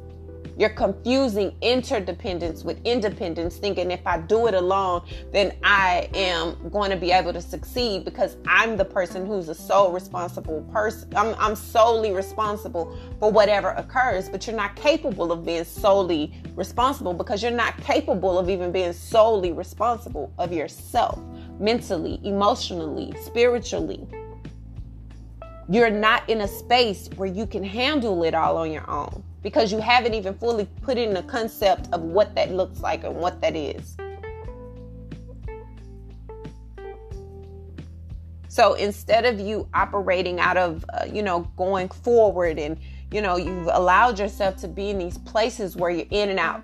You're 0.62 0.70
confusing 0.70 1.56
interdependence 1.62 2.64
with 2.64 2.86
independence, 2.86 3.58
thinking 3.58 3.90
if 3.90 4.06
I 4.06 4.20
do 4.20 4.46
it 4.46 4.54
alone, 4.54 5.02
then 5.34 5.54
I 5.64 6.08
am 6.14 6.70
going 6.70 6.92
to 6.92 6.96
be 6.96 7.12
able 7.12 7.34
to 7.34 7.42
succeed 7.42 8.06
because 8.06 8.38
I'm 8.46 8.78
the 8.78 8.86
person 8.86 9.26
who's 9.26 9.50
a 9.50 9.56
sole 9.56 9.92
responsible 9.92 10.62
person. 10.72 11.12
I'm, 11.16 11.34
I'm 11.40 11.56
solely 11.56 12.12
responsible 12.12 12.96
for 13.20 13.32
whatever 13.32 13.70
occurs, 13.70 14.30
but 14.30 14.46
you're 14.46 14.56
not 14.56 14.76
capable 14.76 15.32
of 15.32 15.44
being 15.44 15.64
solely 15.64 16.32
responsible 16.56 17.16
because 17.16 17.42
you're 17.42 17.52
not 17.52 17.76
capable 17.78 18.38
of 18.38 18.48
even 18.48 18.72
being 18.72 18.94
solely 18.94 19.54
responsible 19.54 20.32
of 20.38 20.54
yourself 20.54 21.18
mentally, 21.60 22.20
emotionally, 22.24 23.16
spiritually. 23.20 24.08
You're 25.68 25.90
not 25.90 26.30
in 26.30 26.42
a 26.42 26.48
space 26.48 27.10
where 27.16 27.30
you 27.30 27.48
can 27.48 27.64
handle 27.64 28.24
it 28.26 28.36
all 28.36 28.58
on 28.58 28.72
your 28.72 28.88
own 28.88 29.24
because 29.42 29.72
you 29.72 29.80
haven't 29.80 30.14
even 30.14 30.34
fully 30.36 30.68
put 30.82 30.98
in 30.98 31.14
the 31.14 31.24
concept 31.24 31.90
of 31.92 32.02
what 32.02 32.36
that 32.36 32.52
looks 32.52 32.80
like 32.82 33.04
and 33.04 33.16
what 33.16 33.42
that 33.42 33.56
is. 33.56 33.98
So 38.48 38.74
instead 38.74 39.26
of 39.26 39.40
you 39.40 39.68
operating 39.74 40.40
out 40.40 40.58
of, 40.58 40.84
uh, 40.94 41.06
you 41.06 41.24
know, 41.24 41.50
going 41.56 41.88
forward 41.88 42.60
and 42.60 42.78
you 43.12 43.22
know, 43.22 43.36
you've 43.36 43.68
allowed 43.68 44.20
yourself 44.20 44.56
to 44.58 44.68
be 44.70 44.90
in 44.90 44.98
these 44.98 45.18
places 45.18 45.76
where 45.76 45.92
you're 45.92 46.08
in 46.12 46.30
and 46.30 46.40
out. 46.40 46.64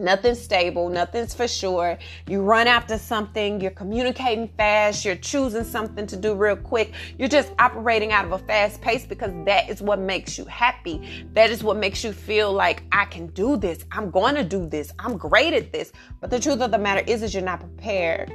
Nothing's 0.00 0.40
stable, 0.40 0.88
nothing's 0.88 1.34
for 1.34 1.46
sure. 1.46 1.98
You 2.26 2.40
run 2.40 2.66
after 2.66 2.96
something, 2.96 3.60
you're 3.60 3.70
communicating 3.70 4.48
fast, 4.56 5.04
you're 5.04 5.14
choosing 5.14 5.62
something 5.62 6.06
to 6.06 6.16
do 6.16 6.34
real 6.34 6.56
quick. 6.56 6.94
You're 7.18 7.28
just 7.28 7.52
operating 7.58 8.10
out 8.10 8.24
of 8.24 8.32
a 8.32 8.38
fast 8.38 8.80
pace 8.80 9.04
because 9.04 9.30
that 9.44 9.68
is 9.68 9.82
what 9.82 9.98
makes 9.98 10.38
you 10.38 10.46
happy. 10.46 11.26
That 11.34 11.50
is 11.50 11.62
what 11.62 11.76
makes 11.76 12.02
you 12.02 12.12
feel 12.12 12.50
like 12.50 12.82
I 12.90 13.04
can 13.04 13.26
do 13.28 13.58
this. 13.58 13.84
I'm 13.92 14.10
going 14.10 14.36
to 14.36 14.44
do 14.44 14.66
this. 14.66 14.90
I'm 14.98 15.18
great 15.18 15.52
at 15.52 15.70
this. 15.70 15.92
But 16.20 16.30
the 16.30 16.40
truth 16.40 16.62
of 16.62 16.70
the 16.70 16.78
matter 16.78 17.02
is 17.06 17.22
is 17.22 17.34
you're 17.34 17.42
not 17.42 17.60
prepared. 17.60 18.32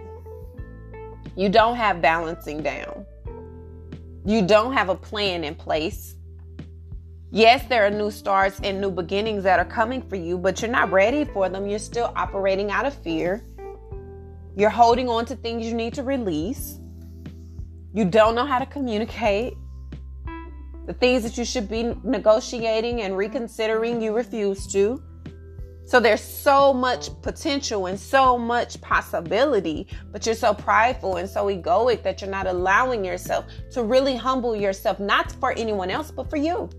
You 1.36 1.50
don't 1.50 1.76
have 1.78 2.00
balancing 2.00 2.62
down. 2.62 3.06
You 4.24 4.46
don't 4.46 4.74
have 4.74 4.90
a 4.90 4.96
plan 4.96 5.44
in 5.44 5.56
place. 5.56 6.15
Yes, 7.36 7.66
there 7.68 7.86
are 7.86 7.90
new 7.90 8.12
starts 8.12 8.62
and 8.64 8.80
new 8.80 8.90
beginnings 8.90 9.44
that 9.44 9.60
are 9.60 9.66
coming 9.66 10.02
for 10.02 10.16
you, 10.16 10.38
but 10.38 10.62
you're 10.62 10.72
not 10.72 10.90
ready 10.90 11.26
for 11.26 11.50
them. 11.50 11.68
You're 11.68 11.80
still 11.80 12.14
operating 12.16 12.72
out 12.72 12.86
of 12.86 12.94
fear. 12.94 13.44
You're 14.56 14.70
holding 14.70 15.10
on 15.10 15.26
to 15.26 15.36
things 15.36 15.66
you 15.66 15.74
need 15.74 15.94
to 15.96 16.04
release. 16.04 16.80
You 17.94 18.06
don't 18.06 18.36
know 18.36 18.46
how 18.46 18.58
to 18.60 18.66
communicate. 18.66 19.56
The 20.88 20.94
things 20.94 21.24
that 21.24 21.38
you 21.38 21.44
should 21.44 21.68
be 21.68 21.94
negotiating 22.06 23.02
and 23.02 23.18
reconsidering, 23.18 24.02
you 24.02 24.16
refuse 24.16 24.66
to. 24.68 25.04
So 25.84 26.00
there's 26.00 26.24
so 26.24 26.74
much 26.74 27.10
potential 27.22 27.88
and 27.88 28.00
so 28.00 28.38
much 28.38 28.80
possibility, 28.80 29.90
but 30.14 30.26
you're 30.26 30.36
so 30.36 30.54
prideful 30.54 31.18
and 31.18 31.30
so 31.30 31.48
egoic 31.48 32.02
that 32.04 32.22
you're 32.22 32.32
not 32.32 32.48
allowing 32.48 33.04
yourself 33.04 33.44
to 33.72 33.84
really 33.84 34.16
humble 34.16 34.56
yourself, 34.56 35.02
not 35.02 35.34
for 35.34 35.52
anyone 35.52 35.92
else, 35.92 36.12
but 36.12 36.30
for 36.30 36.38
you 36.38 36.70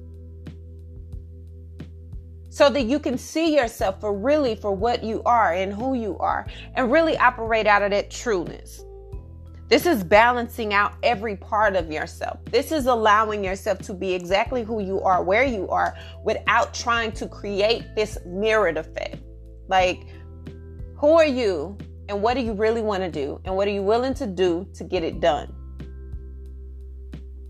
so 2.56 2.70
that 2.70 2.84
you 2.84 2.98
can 2.98 3.18
see 3.18 3.54
yourself 3.54 4.00
for 4.00 4.16
really 4.16 4.54
for 4.54 4.72
what 4.72 5.04
you 5.04 5.20
are 5.26 5.52
and 5.52 5.74
who 5.74 5.92
you 5.92 6.16
are 6.16 6.46
and 6.74 6.90
really 6.90 7.14
operate 7.18 7.66
out 7.66 7.82
of 7.82 7.90
that 7.90 8.10
trueness. 8.10 8.82
This 9.68 9.84
is 9.84 10.02
balancing 10.02 10.72
out 10.72 10.94
every 11.02 11.36
part 11.36 11.76
of 11.76 11.92
yourself. 11.92 12.38
This 12.46 12.72
is 12.72 12.86
allowing 12.86 13.44
yourself 13.44 13.80
to 13.80 13.92
be 13.92 14.14
exactly 14.14 14.62
who 14.62 14.80
you 14.80 15.02
are, 15.02 15.22
where 15.22 15.44
you 15.44 15.68
are, 15.68 15.98
without 16.24 16.72
trying 16.72 17.12
to 17.12 17.28
create 17.28 17.84
this 17.94 18.16
mirrored 18.24 18.78
effect. 18.78 19.16
Like, 19.68 20.06
who 20.96 21.12
are 21.12 21.26
you 21.26 21.76
and 22.08 22.22
what 22.22 22.38
do 22.38 22.40
you 22.40 22.54
really 22.54 22.80
want 22.80 23.02
to 23.02 23.10
do? 23.10 23.38
And 23.44 23.54
what 23.54 23.68
are 23.68 23.72
you 23.72 23.82
willing 23.82 24.14
to 24.14 24.26
do 24.26 24.66
to 24.76 24.82
get 24.82 25.04
it 25.04 25.20
done? 25.20 25.52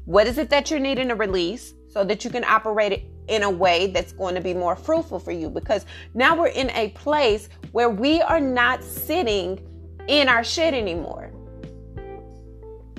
What 0.04 0.26
is 0.26 0.38
it 0.38 0.50
that 0.50 0.68
you're 0.68 0.80
needing 0.80 1.06
to 1.10 1.14
release 1.14 1.74
so 1.90 2.02
that 2.02 2.24
you 2.24 2.30
can 2.30 2.42
operate 2.42 2.90
it 2.90 3.04
in 3.28 3.42
a 3.42 3.50
way 3.50 3.88
that's 3.88 4.12
going 4.12 4.34
to 4.34 4.40
be 4.40 4.54
more 4.54 4.76
fruitful 4.76 5.18
for 5.18 5.32
you 5.32 5.50
because 5.50 5.84
now 6.14 6.36
we're 6.36 6.48
in 6.48 6.70
a 6.70 6.88
place 6.90 7.48
where 7.72 7.90
we 7.90 8.20
are 8.22 8.40
not 8.40 8.82
sitting 8.82 9.60
in 10.08 10.28
our 10.28 10.44
shit 10.44 10.74
anymore. 10.74 11.32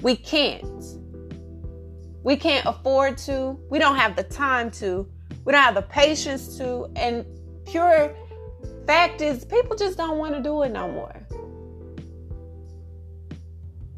We 0.01 0.15
can't. 0.15 0.83
We 2.23 2.35
can't 2.35 2.65
afford 2.65 3.17
to. 3.19 3.57
We 3.69 3.79
don't 3.79 3.95
have 3.95 4.15
the 4.15 4.23
time 4.23 4.69
to. 4.71 5.07
We 5.45 5.53
don't 5.53 5.63
have 5.63 5.75
the 5.75 5.81
patience 5.81 6.57
to. 6.57 6.91
And 6.95 7.25
pure 7.65 8.13
fact 8.85 9.21
is, 9.21 9.45
people 9.45 9.75
just 9.75 9.97
don't 9.97 10.17
want 10.17 10.35
to 10.35 10.41
do 10.41 10.63
it 10.63 10.71
no 10.71 10.91
more. 10.91 11.27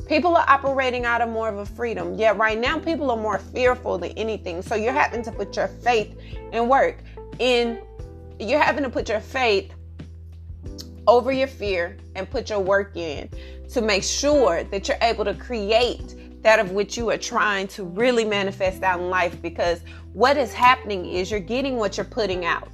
People 0.09 0.35
are 0.35 0.45
operating 0.47 1.05
out 1.05 1.21
of 1.21 1.29
more 1.29 1.49
of 1.49 1.59
a 1.59 1.65
freedom. 1.67 2.15
Yet 2.15 2.35
right 2.35 2.57
now, 2.57 2.79
people 2.79 3.11
are 3.11 3.17
more 3.17 3.37
fearful 3.37 3.99
than 3.99 4.09
anything. 4.13 4.63
So 4.63 4.73
you're 4.73 4.91
having 4.91 5.21
to 5.21 5.31
put 5.31 5.55
your 5.55 5.67
faith 5.67 6.19
and 6.51 6.67
work. 6.67 7.03
In 7.37 7.79
you're 8.39 8.59
having 8.59 8.83
to 8.83 8.89
put 8.89 9.07
your 9.07 9.19
faith 9.19 9.71
over 11.05 11.31
your 11.31 11.47
fear 11.47 11.95
and 12.15 12.27
put 12.27 12.49
your 12.49 12.59
work 12.59 12.97
in 12.97 13.29
to 13.69 13.81
make 13.81 14.01
sure 14.01 14.63
that 14.63 14.87
you're 14.87 14.97
able 15.01 15.25
to 15.25 15.35
create 15.35 16.41
that 16.41 16.57
of 16.57 16.71
which 16.71 16.97
you 16.97 17.11
are 17.11 17.17
trying 17.17 17.67
to 17.67 17.83
really 17.83 18.25
manifest 18.25 18.81
out 18.81 18.99
in 18.99 19.09
life 19.09 19.39
because 19.43 19.81
what 20.13 20.37
is 20.37 20.51
happening 20.53 21.05
is 21.05 21.29
you're 21.29 21.39
getting 21.39 21.77
what 21.77 21.97
you're 21.97 22.05
putting 22.05 22.45
out. 22.45 22.69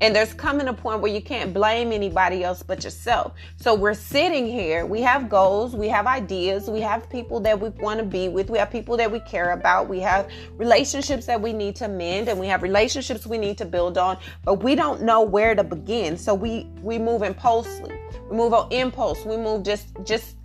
And 0.00 0.14
there's 0.14 0.34
coming 0.34 0.66
a 0.66 0.72
point 0.72 1.00
where 1.00 1.12
you 1.12 1.22
can't 1.22 1.54
blame 1.54 1.92
anybody 1.92 2.42
else 2.42 2.62
but 2.62 2.82
yourself. 2.82 3.32
So 3.56 3.74
we're 3.74 3.94
sitting 3.94 4.44
here, 4.44 4.84
we 4.84 5.00
have 5.02 5.28
goals, 5.28 5.76
we 5.76 5.88
have 5.88 6.06
ideas, 6.06 6.68
we 6.68 6.80
have 6.80 7.08
people 7.08 7.38
that 7.40 7.58
we 7.60 7.68
want 7.68 8.00
to 8.00 8.04
be 8.04 8.28
with, 8.28 8.50
we 8.50 8.58
have 8.58 8.70
people 8.70 8.96
that 8.96 9.10
we 9.10 9.20
care 9.20 9.52
about, 9.52 9.88
we 9.88 10.00
have 10.00 10.28
relationships 10.56 11.26
that 11.26 11.40
we 11.40 11.52
need 11.52 11.76
to 11.76 11.88
mend, 11.88 12.28
and 12.28 12.40
we 12.40 12.48
have 12.48 12.62
relationships 12.62 13.24
we 13.24 13.38
need 13.38 13.56
to 13.58 13.64
build 13.64 13.96
on, 13.96 14.18
but 14.44 14.64
we 14.64 14.74
don't 14.74 15.02
know 15.02 15.22
where 15.22 15.54
to 15.54 15.62
begin. 15.62 16.16
So 16.16 16.34
we 16.34 16.68
we 16.82 16.98
move 16.98 17.22
impulsively. 17.22 17.98
We 18.28 18.36
move 18.36 18.52
on 18.52 18.70
impulse. 18.72 19.24
We 19.24 19.36
move 19.36 19.62
just 19.62 19.88
just 20.04 20.36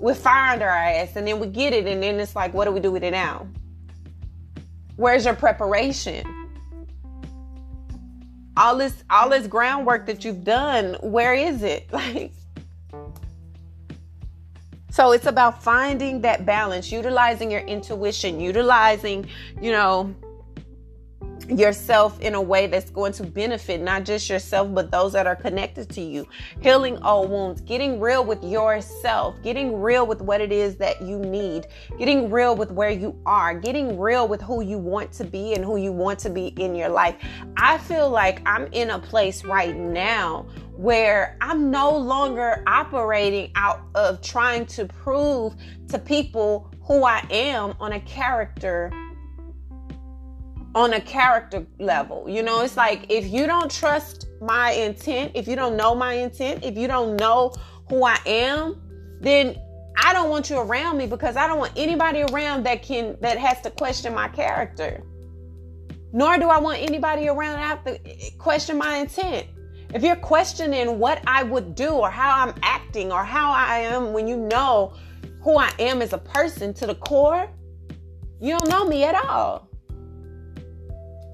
with 0.00 0.18
fire 0.18 0.52
under 0.52 0.68
our 0.68 0.76
ass, 0.76 1.16
and 1.16 1.26
then 1.26 1.38
we 1.38 1.46
get 1.46 1.72
it, 1.72 1.86
and 1.86 2.02
then 2.02 2.18
it's 2.18 2.34
like, 2.34 2.52
what 2.52 2.64
do 2.64 2.72
we 2.72 2.80
do 2.80 2.90
with 2.90 3.04
it 3.04 3.12
now? 3.12 3.46
Where's 4.96 5.24
your 5.24 5.34
preparation? 5.34 6.45
All 8.56 8.76
this 8.76 9.04
all 9.10 9.28
this 9.28 9.46
groundwork 9.46 10.06
that 10.06 10.24
you've 10.24 10.44
done 10.44 10.94
where 11.00 11.34
is 11.34 11.62
it? 11.62 11.88
Like 11.92 12.32
so 14.90 15.12
it's 15.12 15.26
about 15.26 15.62
finding 15.62 16.22
that 16.22 16.46
balance 16.46 16.90
utilizing 16.90 17.50
your 17.50 17.60
intuition 17.62 18.40
utilizing 18.40 19.26
you 19.60 19.70
know 19.70 20.14
yourself 21.48 22.20
in 22.20 22.34
a 22.34 22.40
way 22.40 22.66
that's 22.66 22.90
going 22.90 23.12
to 23.12 23.22
benefit 23.22 23.80
not 23.80 24.04
just 24.04 24.28
yourself 24.28 24.72
but 24.74 24.90
those 24.90 25.12
that 25.12 25.26
are 25.26 25.36
connected 25.36 25.88
to 25.90 26.00
you. 26.00 26.26
Healing 26.60 26.98
all 26.98 27.26
wounds 27.26 27.60
getting 27.60 28.00
real 28.00 28.24
with 28.24 28.42
yourself 28.42 29.36
getting 29.42 29.80
real 29.80 30.06
with 30.06 30.20
what 30.22 30.40
it 30.40 30.52
is 30.52 30.76
that 30.76 31.00
you 31.02 31.18
need 31.18 31.66
getting 31.98 32.30
real 32.30 32.56
with 32.56 32.70
where 32.70 32.90
you 32.90 33.18
are 33.26 33.54
getting 33.54 33.98
real 33.98 34.28
with 34.28 34.40
who 34.40 34.62
you 34.62 34.78
want 34.78 35.12
to 35.12 35.24
be 35.24 35.54
and 35.54 35.64
who 35.64 35.76
you 35.76 35.92
want 35.92 36.18
to 36.18 36.30
be 36.30 36.48
in 36.58 36.74
your 36.74 36.88
life. 36.88 37.16
I 37.56 37.78
feel 37.78 38.10
like 38.10 38.40
i'm 38.46 38.66
in 38.72 38.90
a 38.90 38.98
place 38.98 39.44
right 39.44 39.76
now 39.76 40.46
where 40.76 41.36
I'm 41.40 41.70
no 41.70 41.96
longer 41.96 42.62
operating 42.66 43.50
out 43.54 43.80
of 43.94 44.20
trying 44.20 44.66
to 44.66 44.84
prove 44.84 45.54
to 45.88 45.98
people 45.98 46.70
who 46.82 47.04
I 47.04 47.26
am 47.30 47.74
on 47.80 47.92
a 47.92 48.00
character 48.00 48.90
on 50.76 50.92
a 50.92 51.00
character 51.00 51.66
level. 51.80 52.28
You 52.28 52.42
know, 52.42 52.60
it's 52.60 52.76
like 52.76 53.06
if 53.08 53.26
you 53.26 53.46
don't 53.46 53.70
trust 53.70 54.28
my 54.42 54.72
intent, 54.72 55.32
if 55.34 55.48
you 55.48 55.56
don't 55.56 55.74
know 55.74 55.94
my 55.94 56.12
intent, 56.12 56.62
if 56.62 56.76
you 56.76 56.86
don't 56.86 57.16
know 57.16 57.54
who 57.88 58.04
I 58.04 58.18
am, 58.26 58.82
then 59.22 59.56
I 59.96 60.12
don't 60.12 60.28
want 60.28 60.50
you 60.50 60.58
around 60.58 60.98
me 60.98 61.06
because 61.06 61.34
I 61.34 61.48
don't 61.48 61.58
want 61.58 61.72
anybody 61.76 62.22
around 62.30 62.66
that 62.66 62.82
can 62.82 63.16
that 63.22 63.38
has 63.38 63.62
to 63.62 63.70
question 63.70 64.14
my 64.14 64.28
character. 64.28 65.02
Nor 66.12 66.36
do 66.36 66.50
I 66.50 66.58
want 66.60 66.82
anybody 66.82 67.28
around 67.28 67.54
that 67.54 67.62
have 67.62 67.84
to 67.84 68.36
question 68.36 68.76
my 68.76 68.98
intent. 68.98 69.46
If 69.94 70.02
you're 70.02 70.14
questioning 70.14 70.98
what 70.98 71.22
I 71.26 71.42
would 71.42 71.74
do 71.74 71.88
or 71.88 72.10
how 72.10 72.44
I'm 72.44 72.54
acting 72.60 73.10
or 73.10 73.24
how 73.24 73.50
I 73.50 73.78
am 73.78 74.12
when 74.12 74.28
you 74.28 74.36
know 74.36 74.92
who 75.40 75.56
I 75.56 75.72
am 75.78 76.02
as 76.02 76.12
a 76.12 76.18
person 76.18 76.74
to 76.74 76.86
the 76.86 76.96
core, 76.96 77.48
you 78.42 78.58
don't 78.58 78.68
know 78.68 78.86
me 78.86 79.04
at 79.04 79.14
all. 79.14 79.70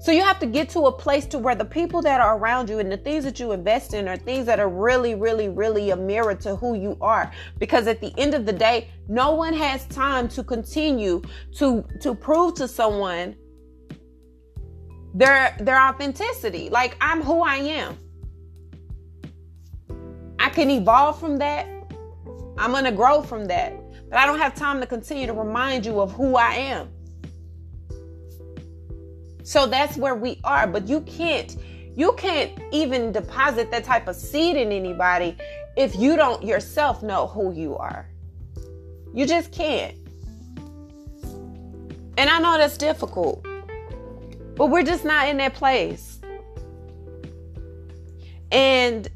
So 0.03 0.11
you 0.11 0.21
have 0.21 0.37
to 0.39 0.45
get 0.45 0.67
to 0.71 0.81
a 0.87 0.91
place 0.91 1.25
to 1.27 1.39
where 1.39 1.55
the 1.55 1.63
people 1.63 2.01
that 2.01 2.19
are 2.19 2.37
around 2.37 2.69
you 2.69 2.79
and 2.79 2.91
the 2.91 2.97
things 2.97 3.23
that 3.23 3.39
you 3.39 3.53
invest 3.53 3.93
in 3.93 4.09
are 4.09 4.17
things 4.17 4.45
that 4.47 4.59
are 4.59 4.67
really, 4.67 5.15
really, 5.15 5.47
really 5.47 5.91
a 5.91 5.95
mirror 5.95 6.35
to 6.35 6.57
who 6.57 6.75
you 6.75 6.97
are. 6.99 7.31
Because 7.57 7.87
at 7.87 8.01
the 8.01 8.13
end 8.17 8.33
of 8.33 8.45
the 8.45 8.51
day, 8.51 8.89
no 9.07 9.33
one 9.33 9.53
has 9.53 9.85
time 9.85 10.27
to 10.27 10.43
continue 10.43 11.21
to 11.55 11.85
to 12.01 12.13
prove 12.13 12.55
to 12.55 12.67
someone 12.67 13.33
their 15.13 15.55
their 15.61 15.79
authenticity. 15.79 16.69
Like 16.69 16.97
I'm 16.99 17.21
who 17.21 17.41
I 17.41 17.55
am. 17.55 17.97
I 20.37 20.49
can 20.49 20.69
evolve 20.69 21.17
from 21.17 21.37
that. 21.37 21.65
I'm 22.57 22.73
gonna 22.73 22.91
grow 22.91 23.21
from 23.21 23.45
that. 23.45 23.71
But 24.09 24.19
I 24.19 24.25
don't 24.25 24.39
have 24.39 24.53
time 24.53 24.81
to 24.81 24.85
continue 24.85 25.27
to 25.27 25.33
remind 25.33 25.85
you 25.85 26.01
of 26.01 26.11
who 26.11 26.35
I 26.35 26.55
am. 26.55 26.89
So 29.43 29.67
that's 29.67 29.97
where 29.97 30.15
we 30.15 30.39
are. 30.43 30.65
But 30.67 30.87
you 30.87 31.01
can't, 31.01 31.55
you 31.95 32.13
can't 32.13 32.51
even 32.71 33.11
deposit 33.11 33.69
that 33.71 33.83
type 33.83 34.07
of 34.07 34.15
seed 34.15 34.55
in 34.55 34.71
anybody 34.71 35.37
if 35.75 35.95
you 35.95 36.15
don't 36.15 36.43
yourself 36.43 37.03
know 37.03 37.27
who 37.27 37.53
you 37.53 37.75
are. 37.77 38.09
You 39.13 39.25
just 39.27 39.51
can't. 39.51 39.95
And 42.17 42.29
I 42.29 42.39
know 42.39 42.57
that's 42.57 42.77
difficult, 42.77 43.45
but 44.55 44.67
we're 44.67 44.83
just 44.83 45.03
not 45.03 45.27
in 45.27 45.37
that 45.37 45.55
place. 45.55 46.19
And 48.51 49.09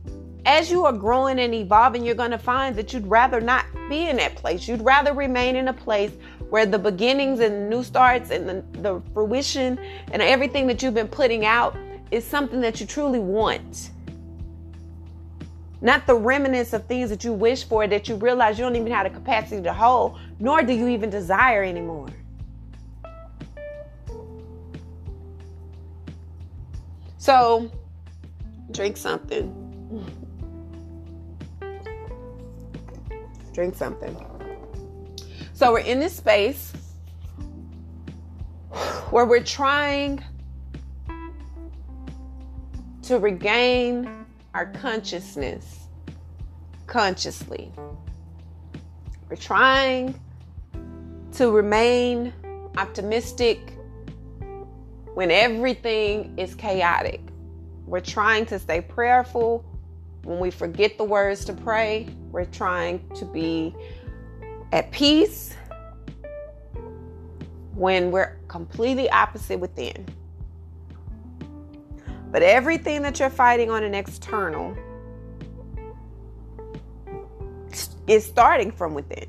as 0.48 0.72
you 0.72 0.86
are 0.86 0.94
growing 0.94 1.40
and 1.40 1.54
evolving, 1.54 2.04
you're 2.04 2.16
going 2.16 2.32
to 2.32 2.40
find 2.40 2.76
that 2.76 2.92
you'd 2.92 3.06
rather 3.06 3.40
not 3.40 3.66
be 3.88 4.10
in 4.10 4.18
that 4.18 4.36
place. 4.36 4.68
You'd 4.68 4.82
rather 4.82 5.14
remain 5.14 5.56
in 5.56 5.68
a 5.68 5.74
place 5.74 6.12
where 6.50 6.66
the 6.66 6.80
beginnings 6.80 7.40
and 7.40 7.70
new 7.70 7.84
starts 7.84 8.32
and 8.32 8.48
the, 8.48 8.64
the 8.82 9.02
fruition 9.14 9.80
and 10.12 10.22
everything 10.22 10.68
that 10.68 10.82
you've 10.82 10.94
been 10.94 11.08
putting 11.08 11.46
out 11.46 11.76
is 12.12 12.26
something 12.26 12.62
that 12.62 12.80
you 12.80 12.88
truly 12.88 13.20
want. 13.20 13.92
Not 15.82 16.08
the 16.08 16.16
remnants 16.16 16.74
of 16.74 16.86
things 16.86 17.10
that 17.10 17.24
you 17.24 17.34
wish 17.34 17.64
for 17.64 17.86
that 17.88 18.08
you 18.08 18.16
realize 18.16 18.58
you 18.58 18.66
don't 18.66 18.76
even 18.76 18.92
have 18.92 19.12
the 19.12 19.18
capacity 19.18 19.62
to 19.62 19.74
hold, 19.74 20.18
nor 20.40 20.64
do 20.64 20.74
you 20.74 20.88
even 20.88 21.10
desire 21.10 21.64
anymore. 21.64 22.08
So, 27.18 27.70
drink 28.72 28.96
something. 28.96 29.54
Drink 33.54 33.76
something. 33.76 34.37
So, 35.58 35.72
we're 35.72 35.80
in 35.80 36.00
this 36.00 36.16
space 36.16 36.72
where 39.10 39.26
we're 39.26 39.42
trying 39.42 40.24
to 43.02 43.18
regain 43.18 44.08
our 44.54 44.68
consciousness 44.68 45.88
consciously. 46.86 47.72
We're 49.28 49.38
trying 49.38 50.20
to 51.32 51.50
remain 51.50 52.34
optimistic 52.78 53.80
when 55.16 55.32
everything 55.32 56.38
is 56.38 56.54
chaotic. 56.54 57.22
We're 57.88 58.00
trying 58.00 58.46
to 58.46 58.60
stay 58.60 58.82
prayerful. 58.82 59.66
When 60.22 60.38
we 60.38 60.52
forget 60.52 61.00
the 61.00 61.04
words 61.04 61.46
to 61.46 61.54
pray, 61.54 62.10
we're 62.32 62.46
trying 62.46 63.10
to 63.16 63.26
be 63.26 63.76
at 64.72 64.92
peace 64.92 65.56
when 67.74 68.12
we're 68.12 68.38
completely 68.48 69.10
opposite 69.10 69.60
within. 69.60 70.06
But 72.32 72.44
everything 72.44 73.02
that 73.04 73.20
you're 73.20 73.30
fighting 73.30 73.70
on 73.70 73.84
an 73.84 73.94
external 73.94 74.76
is 78.08 78.26
starting 78.26 78.72
from 78.72 78.94
within. 78.94 79.28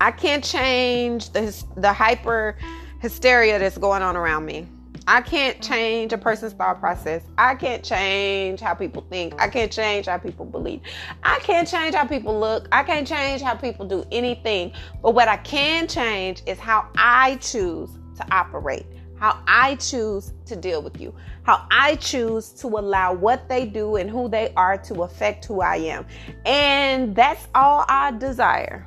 I 0.00 0.10
can't 0.10 0.44
change 0.44 1.30
the 1.30 1.64
the 1.76 1.92
hyper 1.92 2.56
hysteria 3.00 3.58
that's 3.58 3.78
going 3.78 4.02
on 4.02 4.16
around 4.16 4.44
me. 4.44 4.66
I 5.06 5.20
can't 5.20 5.62
change 5.62 6.14
a 6.14 6.18
person's 6.18 6.54
thought 6.54 6.80
process. 6.80 7.22
I 7.36 7.54
can't 7.56 7.84
change 7.84 8.60
how 8.60 8.72
people 8.72 9.04
think. 9.10 9.34
I 9.38 9.48
can't 9.48 9.70
change 9.70 10.06
how 10.06 10.16
people 10.16 10.46
believe. 10.46 10.80
I 11.22 11.38
can't 11.40 11.68
change 11.68 11.94
how 11.94 12.06
people 12.06 12.38
look. 12.38 12.68
I 12.72 12.82
can't 12.84 13.06
change 13.06 13.42
how 13.42 13.54
people 13.54 13.86
do 13.86 14.06
anything. 14.10 14.72
But 15.02 15.14
what 15.14 15.28
I 15.28 15.36
can 15.38 15.88
change 15.88 16.42
is 16.46 16.58
how 16.58 16.88
I 16.96 17.36
choose 17.36 17.90
to 18.16 18.26
operate, 18.34 18.86
how 19.18 19.42
I 19.46 19.74
choose 19.74 20.32
to 20.46 20.56
deal 20.56 20.80
with 20.80 20.98
you, 20.98 21.14
how 21.42 21.66
I 21.70 21.96
choose 21.96 22.50
to 22.60 22.68
allow 22.68 23.12
what 23.12 23.46
they 23.46 23.66
do 23.66 23.96
and 23.96 24.08
who 24.08 24.30
they 24.30 24.54
are 24.56 24.78
to 24.78 25.02
affect 25.02 25.44
who 25.44 25.60
I 25.60 25.76
am. 25.76 26.06
And 26.46 27.14
that's 27.14 27.46
all 27.54 27.84
I 27.88 28.12
desire. 28.12 28.86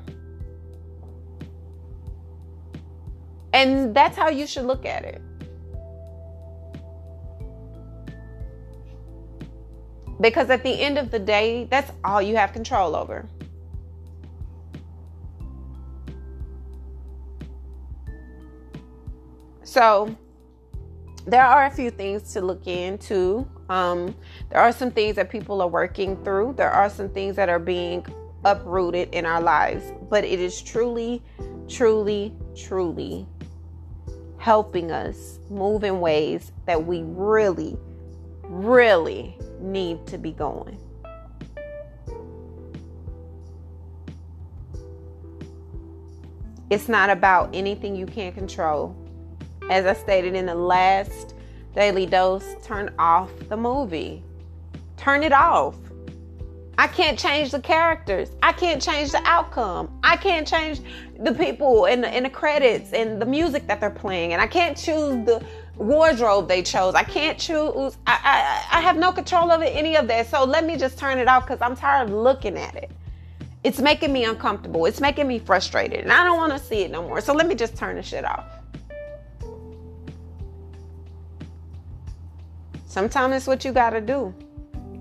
And 3.53 3.93
that's 3.93 4.17
how 4.17 4.29
you 4.29 4.47
should 4.47 4.65
look 4.65 4.83
at 4.83 5.05
it. 5.05 5.21
Because 10.19 10.49
at 10.49 10.63
the 10.63 10.71
end 10.71 10.97
of 10.97 11.11
the 11.11 11.19
day, 11.19 11.67
that's 11.69 11.91
all 12.03 12.21
you 12.21 12.35
have 12.35 12.53
control 12.53 12.95
over. 12.95 13.27
So, 19.63 20.15
there 21.25 21.43
are 21.43 21.65
a 21.65 21.69
few 21.69 21.91
things 21.91 22.33
to 22.33 22.41
look 22.41 22.65
into. 22.67 23.47
Um, 23.69 24.15
there 24.49 24.61
are 24.61 24.71
some 24.71 24.91
things 24.91 25.17
that 25.17 25.29
people 25.29 25.61
are 25.61 25.67
working 25.67 26.15
through. 26.23 26.53
There 26.53 26.71
are 26.71 26.89
some 26.89 27.09
things 27.09 27.35
that 27.35 27.49
are 27.49 27.59
being 27.59 28.05
uprooted 28.45 29.13
in 29.13 29.25
our 29.25 29.41
lives. 29.41 29.91
But 30.09 30.23
it 30.23 30.39
is 30.39 30.61
truly, 30.61 31.21
truly, 31.67 32.33
truly 32.55 33.27
helping 34.37 34.91
us 34.91 35.39
move 35.49 35.83
in 35.83 35.99
ways 35.99 36.53
that 36.65 36.85
we 36.85 37.03
really, 37.03 37.77
really 38.47 39.37
need 39.59 40.05
to 40.07 40.17
be 40.17 40.31
going. 40.31 40.77
It's 46.69 46.89
not 46.89 47.09
about 47.09 47.55
anything 47.55 47.95
you 47.95 48.05
can't 48.05 48.35
control. 48.35 48.95
As 49.69 49.85
I 49.85 49.93
stated 49.93 50.35
in 50.35 50.45
the 50.45 50.55
last 50.55 51.33
daily 51.75 52.05
dose, 52.05 52.55
turn 52.61 52.93
off 52.99 53.31
the 53.47 53.55
movie. 53.55 54.23
Turn 54.97 55.23
it 55.23 55.31
off. 55.31 55.75
I 56.77 56.87
can't 56.87 57.17
change 57.17 57.51
the 57.51 57.59
characters. 57.59 58.29
I 58.43 58.51
can't 58.51 58.81
change 58.81 59.11
the 59.11 59.21
outcome. 59.25 59.97
I 60.03 60.15
can't 60.15 60.47
change 60.47 60.81
the 61.19 61.33
people 61.33 61.85
and 61.85 62.03
the, 62.03 62.09
and 62.09 62.25
the 62.25 62.29
credits 62.29 62.93
and 62.93 63.19
the 63.21 63.25
music 63.25 63.65
that 63.67 63.79
they're 63.79 63.89
playing. 63.89 64.33
And 64.33 64.41
I 64.41 64.47
can't 64.47 64.77
choose 64.77 65.25
the 65.25 65.43
wardrobe 65.77 66.47
they 66.47 66.63
chose. 66.63 66.95
I 66.95 67.03
can't 67.03 67.37
choose. 67.37 67.97
I, 68.07 68.65
I, 68.71 68.77
I 68.77 68.81
have 68.81 68.97
no 68.97 69.11
control 69.11 69.51
over 69.51 69.63
any 69.63 69.95
of 69.95 70.07
that. 70.07 70.27
So 70.27 70.43
let 70.43 70.65
me 70.65 70.77
just 70.77 70.97
turn 70.97 71.17
it 71.17 71.27
off 71.27 71.45
because 71.45 71.61
I'm 71.61 71.75
tired 71.75 72.09
of 72.09 72.15
looking 72.15 72.57
at 72.57 72.75
it. 72.75 72.91
It's 73.63 73.79
making 73.79 74.13
me 74.13 74.25
uncomfortable. 74.25 74.85
It's 74.85 75.01
making 75.01 75.27
me 75.27 75.39
frustrated. 75.39 76.01
And 76.01 76.11
I 76.11 76.23
don't 76.23 76.37
want 76.37 76.53
to 76.53 76.59
see 76.59 76.83
it 76.83 76.91
no 76.91 77.01
more. 77.01 77.21
So 77.21 77.33
let 77.33 77.47
me 77.47 77.55
just 77.55 77.75
turn 77.75 77.95
the 77.95 78.03
shit 78.03 78.25
off. 78.25 78.45
Sometimes 82.85 83.35
it's 83.35 83.47
what 83.47 83.63
you 83.65 83.71
got 83.71 83.91
to 83.91 84.01
do 84.01 84.33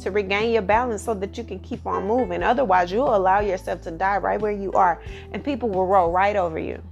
to 0.00 0.10
regain 0.10 0.52
your 0.52 0.62
balance 0.62 1.02
so 1.02 1.14
that 1.14 1.38
you 1.38 1.44
can 1.44 1.58
keep 1.60 1.86
on 1.86 2.06
moving. 2.06 2.42
Otherwise, 2.42 2.92
you'll 2.92 3.14
allow 3.14 3.40
yourself 3.40 3.80
to 3.82 3.90
die 3.90 4.18
right 4.18 4.40
where 4.40 4.52
you 4.52 4.72
are, 4.72 5.00
and 5.32 5.42
people 5.42 5.68
will 5.68 5.86
roll 5.86 6.10
right 6.10 6.36
over 6.36 6.58
you. 6.58 6.82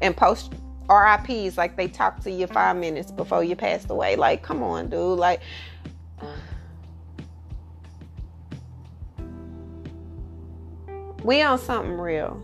And 0.00 0.16
post 0.16 0.52
RIPs 0.88 1.58
like 1.58 1.76
they 1.76 1.88
talk 1.88 2.20
to 2.20 2.30
you 2.30 2.46
five 2.46 2.76
minutes 2.76 3.10
before 3.10 3.44
you 3.44 3.56
passed 3.56 3.90
away. 3.90 4.16
Like, 4.16 4.42
come 4.42 4.62
on, 4.62 4.88
dude. 4.88 5.18
Like, 5.18 5.40
uh, 6.20 6.36
we 11.22 11.42
on 11.42 11.58
something 11.58 11.98
real. 11.98 12.42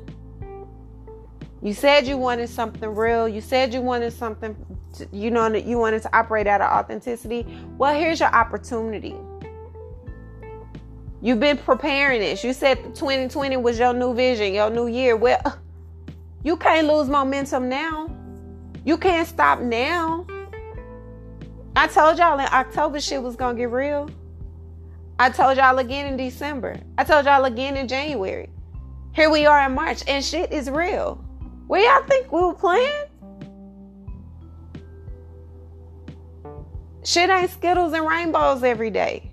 You 1.62 1.72
said 1.72 2.06
you 2.06 2.18
wanted 2.18 2.50
something 2.50 2.94
real. 2.94 3.26
You 3.26 3.40
said 3.40 3.72
you 3.72 3.80
wanted 3.80 4.12
something, 4.12 4.54
to, 4.96 5.08
you 5.10 5.30
know, 5.30 5.48
that 5.48 5.64
you 5.64 5.78
wanted 5.78 6.02
to 6.02 6.14
operate 6.14 6.46
out 6.46 6.60
of 6.60 6.70
authenticity. 6.70 7.46
Well, 7.78 7.98
here's 7.98 8.20
your 8.20 8.28
opportunity. 8.28 9.16
You've 11.22 11.40
been 11.40 11.56
preparing 11.56 12.20
this. 12.20 12.44
You 12.44 12.52
said 12.52 12.94
2020 12.94 13.56
was 13.56 13.78
your 13.78 13.94
new 13.94 14.12
vision, 14.12 14.52
your 14.52 14.68
new 14.68 14.88
year. 14.88 15.16
Well, 15.16 15.58
you 16.44 16.58
can't 16.58 16.86
lose 16.86 17.08
momentum 17.08 17.68
now. 17.68 18.08
You 18.84 18.98
can't 18.98 19.26
stop 19.26 19.60
now. 19.60 20.26
I 21.74 21.88
told 21.88 22.18
y'all 22.18 22.38
in 22.38 22.46
October 22.52 23.00
shit 23.00 23.22
was 23.22 23.34
gonna 23.34 23.58
get 23.58 23.70
real. 23.70 24.10
I 25.18 25.30
told 25.30 25.56
y'all 25.56 25.78
again 25.78 26.06
in 26.06 26.16
December. 26.18 26.78
I 26.98 27.04
told 27.04 27.24
y'all 27.24 27.46
again 27.46 27.78
in 27.78 27.88
January. 27.88 28.50
Here 29.12 29.30
we 29.30 29.46
are 29.46 29.64
in 29.64 29.72
March, 29.72 30.02
and 30.06 30.22
shit 30.22 30.52
is 30.52 30.68
real. 30.68 31.16
Where 31.66 31.80
y'all 31.80 32.06
think 32.06 32.30
we 32.30 32.40
were 32.40 32.52
playing? 32.52 33.04
Shit 37.04 37.30
ain't 37.30 37.50
Skittles 37.50 37.92
and 37.92 38.06
rainbows 38.06 38.62
every 38.62 38.90
day. 38.90 39.32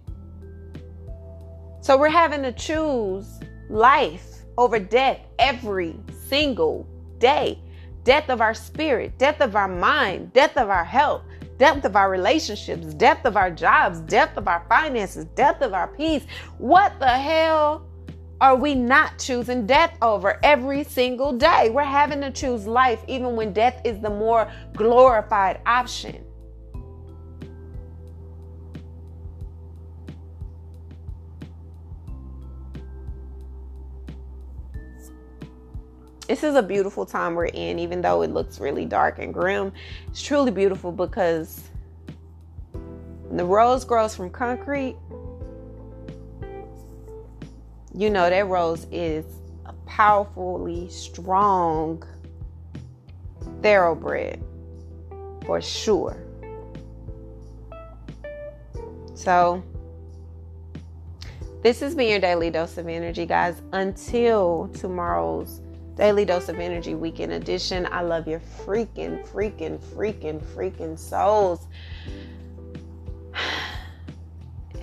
So 1.82 1.98
we're 1.98 2.10
having 2.10 2.44
to 2.44 2.52
choose 2.54 3.40
life 3.70 4.46
over 4.58 4.80
death 4.80 5.20
every 5.40 5.96
single 6.28 6.88
day. 7.22 7.58
Death 8.04 8.30
of 8.30 8.42
our 8.42 8.54
spirit, 8.54 9.18
death 9.18 9.40
of 9.40 9.56
our 9.56 9.70
mind, 9.70 10.34
death 10.34 10.58
of 10.58 10.70
our 10.70 10.84
health, 10.84 11.24
death 11.58 11.86
of 11.86 11.96
our 11.96 12.10
relationships, 12.10 12.94
death 12.96 13.24
of 13.24 13.38
our 13.38 13.52
jobs, 13.52 14.00
death 14.02 14.36
of 14.36 14.48
our 14.48 14.66
finances, 14.68 15.26
death 15.36 15.62
of 15.62 15.74
our 15.74 15.88
peace. 15.88 16.26
What 16.58 17.00
the 17.00 17.08
hell 17.08 17.86
are 18.42 18.56
we 18.56 18.74
not 18.74 19.20
choosing 19.20 19.68
death 19.68 19.96
over 20.02 20.40
every 20.42 20.84
single 20.84 21.32
day? 21.32 21.70
We're 21.70 21.84
having 21.84 22.22
to 22.22 22.32
choose 22.32 22.66
life 22.66 23.04
even 23.08 23.36
when 23.36 23.54
death 23.54 23.80
is 23.86 24.02
the 24.02 24.10
more 24.10 24.52
glorified 24.74 25.62
option. 25.68 26.26
This 36.28 36.44
is 36.44 36.56
a 36.56 36.64
beautiful 36.64 37.06
time 37.06 37.36
we're 37.36 37.46
in, 37.46 37.80
even 37.80 38.02
though 38.02 38.22
it 38.22 38.32
looks 38.32 38.60
really 38.60 38.86
dark 38.86 39.20
and 39.20 39.34
grim. 39.34 39.74
It's 40.08 40.22
truly 40.22 40.52
beautiful 40.52 40.92
because 40.92 41.62
the 43.32 43.46
rose 43.46 43.86
grows 43.86 44.16
from 44.16 44.30
concrete 44.30 44.98
you 47.94 48.10
know 48.10 48.30
that 48.30 48.48
rose 48.48 48.88
is 48.92 49.26
a 49.66 49.74
powerfully 49.86 50.88
strong 50.90 52.04
thoroughbred 53.62 54.42
for 55.46 55.62
sure. 55.62 56.18
So, 59.14 59.62
this 61.62 61.80
has 61.82 61.94
been 61.94 62.10
your 62.10 62.20
daily 62.20 62.50
dose 62.50 62.78
of 62.78 62.88
energy, 62.88 63.26
guys. 63.26 63.62
Until 63.72 64.70
tomorrow's 64.74 65.62
daily 65.96 66.26
dose 66.26 66.50
of 66.50 66.60
energy 66.60 66.96
weekend 66.96 67.32
edition, 67.32 67.88
I 67.92 68.02
love 68.02 68.28
your 68.28 68.40
freaking, 68.40 69.28
freaking, 69.28 69.80
freaking, 69.80 70.42
freaking 70.42 70.98
souls. 70.98 71.68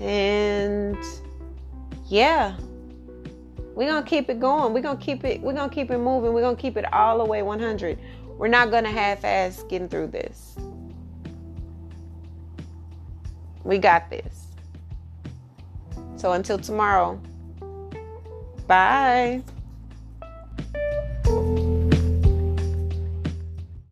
And 0.00 0.96
yeah, 2.06 2.56
we're 3.74 3.88
gonna 3.88 4.06
keep 4.06 4.30
it 4.30 4.38
going. 4.38 4.72
We're 4.72 4.80
gonna 4.80 4.98
keep 4.98 5.24
it, 5.24 5.40
we're 5.40 5.54
gonna 5.54 5.72
keep 5.72 5.90
it 5.90 5.98
moving. 5.98 6.32
We're 6.32 6.42
gonna 6.42 6.56
keep 6.56 6.76
it 6.76 6.92
all 6.92 7.18
the 7.18 7.24
way 7.24 7.42
100. 7.42 7.98
We're 8.36 8.48
not 8.48 8.70
gonna 8.70 8.90
half 8.90 9.24
ass 9.24 9.64
getting 9.68 9.88
through 9.88 10.08
this. 10.08 10.56
We 13.64 13.78
got 13.78 14.08
this. 14.08 14.46
So 16.16 16.32
until 16.32 16.58
tomorrow, 16.58 17.20
bye. 18.66 19.42